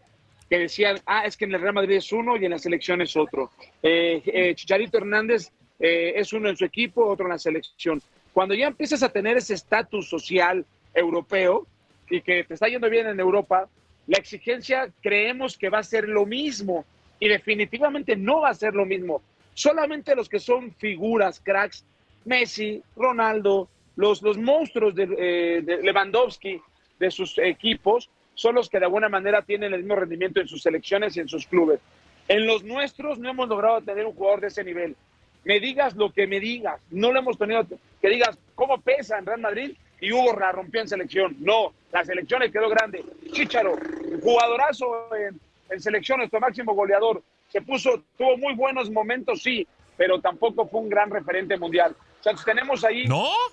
que 0.49 0.57
decían, 0.59 0.99
ah, 1.05 1.25
es 1.25 1.35
que 1.35 1.43
en 1.43 1.53
el 1.53 1.59
Real 1.59 1.73
Madrid 1.73 1.97
es 1.97 2.09
uno 2.13 2.37
y 2.37 2.45
en 2.45 2.51
la 2.51 2.59
selección 2.59 3.01
es 3.01 3.17
otro. 3.17 3.51
Eh, 3.83 4.21
eh, 4.25 4.55
Chicharito 4.55 4.99
Hernández 4.99 5.51
eh, 5.81 6.13
es 6.15 6.31
uno 6.31 6.47
en 6.47 6.55
su 6.55 6.63
equipo, 6.63 7.05
otro 7.05 7.25
en 7.25 7.33
la 7.33 7.37
selección. 7.37 8.01
Cuando 8.31 8.55
ya 8.55 8.67
empiezas 8.67 9.03
a 9.03 9.09
tener 9.09 9.35
ese 9.35 9.53
estatus 9.53 10.07
social 10.07 10.65
europeo 10.93 11.67
y 12.09 12.21
que 12.21 12.45
te 12.45 12.53
está 12.53 12.69
yendo 12.69 12.89
bien 12.89 13.07
en 13.07 13.19
Europa, 13.19 13.67
la 14.07 14.17
exigencia 14.17 14.89
creemos 15.01 15.57
que 15.57 15.67
va 15.67 15.79
a 15.79 15.83
ser 15.83 16.07
lo 16.07 16.25
mismo 16.25 16.85
y 17.19 17.27
definitivamente 17.27 18.15
no 18.15 18.39
va 18.39 18.51
a 18.51 18.53
ser 18.53 18.73
lo 18.73 18.85
mismo. 18.85 19.21
Solamente 19.57 20.15
los 20.15 20.29
que 20.29 20.39
son 20.39 20.71
figuras, 20.75 21.39
cracks, 21.39 21.83
Messi, 22.25 22.83
Ronaldo, 22.95 23.67
los, 23.95 24.21
los 24.21 24.37
monstruos 24.37 24.93
de, 24.93 25.09
eh, 25.17 25.61
de 25.63 25.81
Lewandowski, 25.81 26.61
de 26.99 27.09
sus 27.09 27.39
equipos, 27.39 28.07
son 28.35 28.53
los 28.53 28.69
que 28.69 28.77
de 28.77 28.85
alguna 28.85 29.09
manera 29.09 29.41
tienen 29.41 29.73
el 29.73 29.79
mismo 29.79 29.95
rendimiento 29.95 30.39
en 30.39 30.47
sus 30.47 30.61
selecciones 30.61 31.17
y 31.17 31.21
en 31.21 31.27
sus 31.27 31.47
clubes. 31.47 31.79
En 32.27 32.45
los 32.45 32.63
nuestros 32.63 33.17
no 33.17 33.31
hemos 33.31 33.49
logrado 33.49 33.81
tener 33.81 34.05
un 34.05 34.13
jugador 34.13 34.41
de 34.41 34.49
ese 34.49 34.63
nivel. 34.63 34.95
Me 35.43 35.59
digas 35.59 35.95
lo 35.95 36.13
que 36.13 36.27
me 36.27 36.39
digas, 36.39 36.79
no 36.91 37.11
lo 37.11 37.17
hemos 37.17 37.39
tenido, 37.39 37.65
que 37.99 38.09
digas 38.09 38.37
cómo 38.53 38.79
pesa 38.79 39.17
en 39.17 39.25
Real 39.25 39.41
Madrid 39.41 39.75
y 39.99 40.11
Hugo 40.11 40.37
la 40.39 40.51
rompió 40.51 40.81
en 40.81 40.87
selección. 40.87 41.35
No, 41.39 41.73
la 41.91 42.05
selección 42.05 42.41
le 42.41 42.51
quedó 42.51 42.69
grande. 42.69 43.03
Chicharo, 43.31 43.75
jugadorazo 44.21 45.15
en, 45.15 45.39
en 45.71 45.81
selección, 45.81 46.19
nuestro 46.19 46.39
máximo 46.39 46.75
goleador. 46.75 47.23
Se 47.49 47.61
puso, 47.61 48.03
tuvo 48.17 48.37
muy 48.37 48.53
buenos 48.55 48.89
momentos, 48.89 49.41
sí, 49.41 49.67
pero 49.95 50.19
tampoco 50.19 50.67
fue 50.67 50.81
un 50.81 50.89
gran 50.89 51.09
referente 51.09 51.57
mundial. 51.57 51.95
O 52.19 52.23
sea, 52.23 52.33
tenemos 52.43 52.83
ahí 52.83 53.05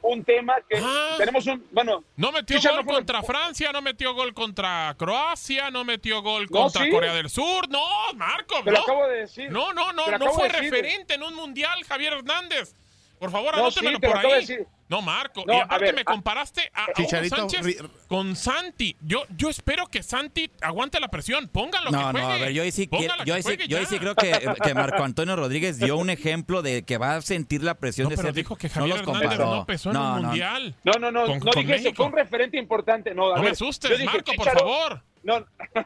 un 0.03 0.25
tema 0.25 0.55
que 0.69 0.83
tenemos 1.19 1.47
un, 1.47 1.65
bueno, 1.71 2.03
No 2.17 2.33
metió 2.33 2.59
gol 2.61 2.85
fue- 2.85 2.95
contra 2.95 3.23
Francia, 3.23 3.71
no 3.73 3.83
metió 3.83 4.15
gol 4.15 4.33
contra 4.35 4.95
Croacia, 4.99 5.71
no 5.71 5.85
metió 5.85 6.23
gol 6.23 6.47
No, 6.51 6.63
contra 6.63 6.85
sí. 6.85 6.91
Corea 6.91 7.13
del 7.15 7.29
Sur. 7.29 7.69
No, 7.69 7.85
Marco, 8.17 8.57
Te 8.65 8.71
lo 8.73 8.79
no. 8.79 8.83
acabo 8.83 9.07
de 9.07 9.17
decir. 9.21 9.51
No, 9.51 9.73
no, 9.75 9.93
no, 9.93 10.07
no 10.19 10.33
fue 10.33 10.49
de 10.49 10.61
referente 10.61 11.15
en 11.15 11.23
un 11.23 11.35
mundial, 11.35 11.85
Javier 11.87 12.15
Hernández. 12.15 12.75
Por 13.19 13.31
favor, 13.31 13.57
No, 13.57 13.63
anótemelo 13.63 13.99
sí, 14.01 14.07
por 14.07 14.17
ahí. 14.19 14.41
decir. 14.41 14.67
No, 14.87 15.01
Marco. 15.01 15.45
No, 15.47 15.55
y 15.55 15.57
aparte 15.61 15.85
ver, 15.87 15.95
me 15.95 16.05
comparaste 16.05 16.71
a, 16.75 16.85
a 16.85 16.87
Hugo 16.99 17.09
Sánchez 17.09 17.79
con 18.07 18.37
Santi. 18.37 18.95
Yo, 19.01 19.23
yo 19.35 19.49
espero 19.49 19.87
que 19.87 20.03
Santi 20.03 20.51
aguante 20.61 21.01
la 21.01 21.09
presión. 21.09 21.49
Póngalo 21.49 21.87
que 21.91 21.97
No, 21.97 22.03
juegue. 22.11 22.21
no, 22.21 22.33
a 22.33 22.37
ver, 22.37 22.53
yo 22.53 22.63
ahí 22.63 22.71
sí, 22.71 22.87
quiero- 22.87 23.03
Póngala 23.05 23.25
yo 23.25 23.33
que 23.33 23.33
ahí 23.33 23.43
sí, 23.43 23.67
yo 23.69 23.79
ahí 23.79 23.87
sí 23.87 23.99
creo 23.99 24.15
que, 24.15 24.33
que 24.63 24.75
Marco 24.75 25.03
Antonio 25.03 25.37
Rodríguez 25.37 25.79
dio 25.79 25.97
un 25.97 26.11
ejemplo 26.11 26.61
de 26.61 26.83
que 26.83 26.99
va 26.99 27.17
a 27.17 27.23
sentir 27.23 27.63
la 27.63 27.75
presión 27.75 28.05
No, 28.07 28.11
de 28.11 28.17
pero 28.17 28.29
ser. 28.29 28.35
dijo 28.35 28.57
que 28.57 28.69
no 28.69 28.75
Javier 28.75 28.99
los 28.99 29.07
Hernández 29.09 29.29
comparó. 29.31 29.55
no 29.57 29.67
pesó 29.67 29.89
en 29.89 29.95
No, 29.95 30.01
un 30.17 30.23
no. 30.23 30.29
mundial. 30.29 30.75
No, 30.85 30.93
no, 31.01 31.11
no, 31.11 31.27
Con- 31.27 31.39
no 31.39 31.45
con 31.53 31.63
dije 31.63 31.75
eso, 31.77 31.83
México. 31.85 31.97
fue 31.97 32.07
un 32.07 32.13
referente 32.19 32.57
importante. 32.59 33.15
No, 33.15 33.27
a 33.27 33.29
No 33.29 33.35
ver, 33.37 33.45
me 33.45 33.51
asustes, 33.51 33.91
yo 33.91 33.97
dije, 33.97 34.11
Marco, 34.13 34.33
por 34.35 34.51
favor. 34.51 35.03
No, 35.25 35.45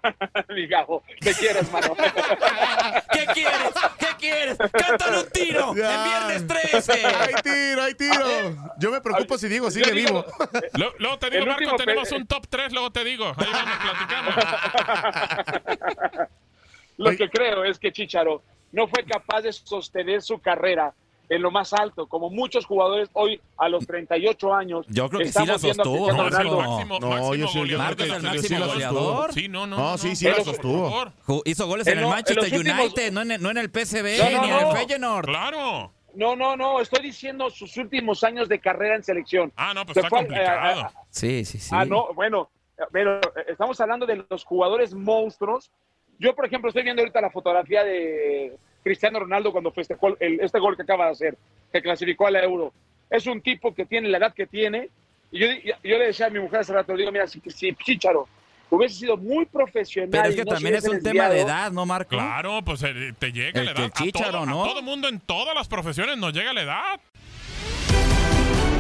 mi 0.48 0.66
gabo, 0.66 1.04
te 1.20 1.32
quiero, 1.32 1.60
hermano. 1.60 1.94
¿Qué 3.12 3.24
quieres? 3.32 3.72
¿Qué 3.96 4.06
quieres? 4.18 4.58
¡Cántale 4.58 5.20
un 5.20 5.30
tiro! 5.30 5.74
Ya. 5.76 5.94
¡En 5.94 6.04
viernes 6.04 6.46
13! 6.72 7.06
¡Hay 7.06 7.34
tiro, 7.42 7.82
hay 7.82 7.94
tiro! 7.94 8.56
Yo 8.78 8.90
me 8.90 9.00
preocupo 9.00 9.38
si 9.38 9.46
digo, 9.46 9.70
sigue 9.70 9.92
vivo. 9.92 10.24
Luego, 10.74 10.94
luego 10.98 11.18
te 11.20 11.30
digo, 11.30 11.44
El 11.44 11.48
Marco, 11.48 11.76
tenemos 11.76 12.10
un 12.10 12.26
top 12.26 12.48
3, 12.48 12.72
luego 12.72 12.90
te 12.90 13.04
digo. 13.04 13.26
Ahí 13.26 13.46
vamos 13.52 13.78
platicando. 15.76 16.28
Lo 16.96 17.16
que 17.16 17.30
creo 17.30 17.62
es 17.62 17.78
que 17.78 17.92
Chicharo 17.92 18.42
no 18.72 18.88
fue 18.88 19.04
capaz 19.04 19.42
de 19.42 19.52
sostener 19.52 20.20
su 20.20 20.40
carrera 20.40 20.92
en 21.30 21.42
lo 21.42 21.50
más 21.50 21.72
alto, 21.74 22.06
como 22.06 22.30
muchos 22.30 22.64
jugadores 22.64 23.10
hoy 23.12 23.40
a 23.58 23.68
los 23.68 23.86
38 23.86 24.54
años. 24.54 24.86
Yo 24.88 25.08
creo 25.08 25.20
que 25.20 25.32
sí 25.32 25.44
la 25.46 25.58
sostuvo, 25.58 26.10
¿no? 26.12 26.24
Ronaldo. 26.24 26.56
Máximo, 26.60 26.98
No, 27.00 27.08
máximo 27.08 27.34
yo 27.34 27.44
es 27.46 27.54
el 27.56 27.78
la 27.78 27.78
máximo 28.18 28.66
goleador. 28.66 29.32
Sí, 29.34 29.48
no, 29.48 29.66
no. 29.66 29.76
No, 29.76 29.90
no, 29.92 29.98
sí, 29.98 30.16
sí 30.16 30.24
la 30.26 30.42
sostuvo. 30.42 31.12
Hizo 31.44 31.66
goles 31.66 31.86
En 31.86 31.92
en 31.94 31.98
el 31.98 32.04
en 32.04 32.10
Manchester 32.10 32.52
últimos- 32.58 32.80
United, 32.80 33.12
no 33.12 33.22
en 33.22 33.30
el, 33.32 33.42
no 33.42 33.50
en 33.50 33.58
el 33.58 33.68
PSV 33.70 34.18
No, 34.18 34.30
no, 34.30 34.42
ni 34.42 34.48
en 34.50 34.54
el 34.56 34.62
no. 34.62 34.72
Feyenoord. 34.72 35.26
Claro. 35.26 35.92
No, 36.14 36.34
no, 36.34 36.56
no, 36.56 36.80
estoy 36.80 37.02
diciendo 37.02 37.50
sus 37.50 37.76
últimos 37.76 38.24
años 38.24 38.48
de 38.48 38.58
carrera 38.58 38.96
en 38.96 39.04
selección. 39.04 39.52
Ah, 39.56 39.72
no, 39.74 39.84
pues 39.84 39.94
Se 39.94 40.00
está 40.00 40.08
fue 40.08 40.18
complicado. 40.20 40.80
a- 40.80 40.86
a- 40.86 40.92
Sí, 41.10 41.44
sí, 41.44 41.58
sí. 41.58 41.70
Ah, 41.72 41.84
no, 41.84 42.12
bueno, 42.14 42.50
pero 42.90 43.18
eh, 43.20 43.44
estamos 43.48 43.78
hablando 43.80 44.06
de 44.06 44.24
los 44.28 44.44
jugadores 44.44 44.94
monstruos. 44.94 45.70
Yo, 46.18 46.34
por 46.34 46.46
ejemplo, 46.46 46.68
estoy 46.70 46.82
viendo 46.82 47.02
ahorita 47.02 47.20
la 47.20 47.30
fotografía 47.30 47.84
de 47.84 48.56
Cristiano 48.88 49.20
Ronaldo 49.20 49.52
cuando 49.52 49.70
festejó 49.70 50.16
el- 50.18 50.40
este 50.40 50.58
gol 50.58 50.74
que 50.76 50.82
acaba 50.82 51.04
de 51.06 51.10
hacer, 51.12 51.36
que 51.70 51.82
clasificó 51.82 52.26
a 52.26 52.30
la 52.30 52.42
Euro. 52.42 52.72
Es 53.10 53.26
un 53.26 53.42
tipo 53.42 53.74
que 53.74 53.84
tiene 53.84 54.08
la 54.08 54.16
edad 54.16 54.32
que 54.34 54.46
tiene. 54.46 54.88
Y 55.30 55.40
yo, 55.40 55.46
yo 55.84 55.98
le 55.98 56.06
decía 56.06 56.26
a 56.26 56.30
mi 56.30 56.40
mujer 56.40 56.60
hace 56.60 56.72
rato, 56.72 56.96
digo, 56.96 57.12
mira, 57.12 57.26
si, 57.26 57.38
si 57.48 57.74
Chicharo 57.74 58.26
hubiese 58.70 58.94
sido 58.96 59.18
muy 59.18 59.44
profesional. 59.44 60.08
Pero 60.10 60.24
es 60.28 60.36
que 60.36 60.44
no 60.44 60.52
también 60.52 60.74
es 60.76 60.88
un 60.88 61.02
tema 61.02 61.28
de 61.28 61.40
edad, 61.42 61.70
¿no, 61.70 61.84
Marco? 61.84 62.10
Claro, 62.10 62.60
pues 62.64 62.82
eh, 62.82 63.12
te 63.18 63.30
llega 63.30 63.60
El 63.60 63.66
la 63.66 63.72
edad. 63.72 63.92
el 64.00 64.08
a, 64.08 64.12
todo, 64.12 64.46
¿no? 64.46 64.64
a 64.64 64.68
todo 64.68 64.82
mundo 64.82 65.08
en 65.08 65.20
todas 65.20 65.54
las 65.54 65.68
profesiones 65.68 66.16
nos 66.16 66.32
llega 66.32 66.52
la 66.54 66.62
edad. 66.62 67.00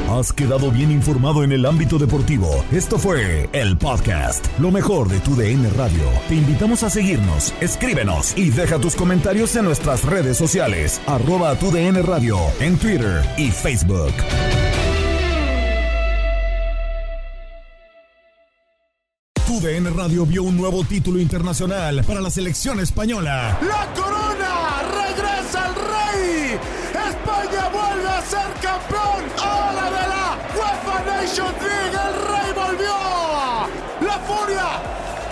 Has 0.08 0.32
quedado 0.32 0.70
bien 0.70 0.90
informado 0.90 1.44
en 1.44 1.52
el 1.52 1.66
ámbito 1.66 1.98
deportivo. 1.98 2.64
Esto 2.72 2.98
fue 2.98 3.50
el 3.52 3.76
podcast, 3.76 4.46
lo 4.58 4.70
mejor 4.70 5.10
de 5.10 5.20
tu 5.20 5.36
DN 5.36 5.68
Radio. 5.76 6.02
Te 6.28 6.34
invitamos 6.34 6.82
a 6.82 6.88
seguirnos, 6.88 7.52
escríbenos 7.60 8.36
y 8.36 8.48
deja 8.48 8.78
tus 8.78 8.96
comentarios 8.96 9.54
en 9.56 9.66
nuestras 9.66 10.04
redes 10.04 10.38
sociales, 10.38 11.02
arroba 11.06 11.54
tu 11.56 11.70
DN 11.70 12.00
Radio, 12.00 12.38
en 12.58 12.78
Twitter 12.78 13.22
y 13.36 13.50
Facebook. 13.50 14.14
Tu 19.46 19.60
DN 19.60 19.90
Radio 19.90 20.24
vio 20.24 20.42
un 20.42 20.56
nuevo 20.56 20.84
título 20.84 21.20
internacional 21.20 22.02
para 22.04 22.22
la 22.22 22.30
selección 22.30 22.80
española. 22.80 23.58
¡La 23.60 23.92
corona! 23.94 24.57
Nations! 31.28 31.54
¡El 31.60 32.14
rey 32.28 32.52
volvió! 32.54 32.94
¡La 34.00 34.18
furia! 34.20 34.80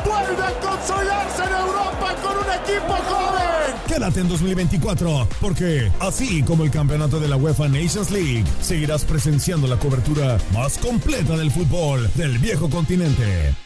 ¡Vuelve 0.05 0.43
a 0.43 0.61
consolidarse 0.61 1.43
en 1.43 1.53
Europa 1.53 2.15
con 2.23 2.37
un 2.37 2.53
equipo 2.53 2.93
joven! 2.93 3.75
Quédate 3.87 4.21
en 4.21 4.29
2024, 4.29 5.29
porque 5.41 5.91
así 6.01 6.43
como 6.43 6.65
el 6.65 6.71
campeonato 6.71 7.19
de 7.19 7.29
la 7.29 7.37
UEFA 7.37 7.69
Nations 7.69 8.11
League, 8.11 8.45
seguirás 8.61 9.05
presenciando 9.05 9.67
la 9.67 9.79
cobertura 9.79 10.39
más 10.53 10.77
completa 10.79 11.37
del 11.37 11.51
fútbol 11.51 12.11
del 12.15 12.39
viejo 12.39 12.69
continente. 12.69 13.66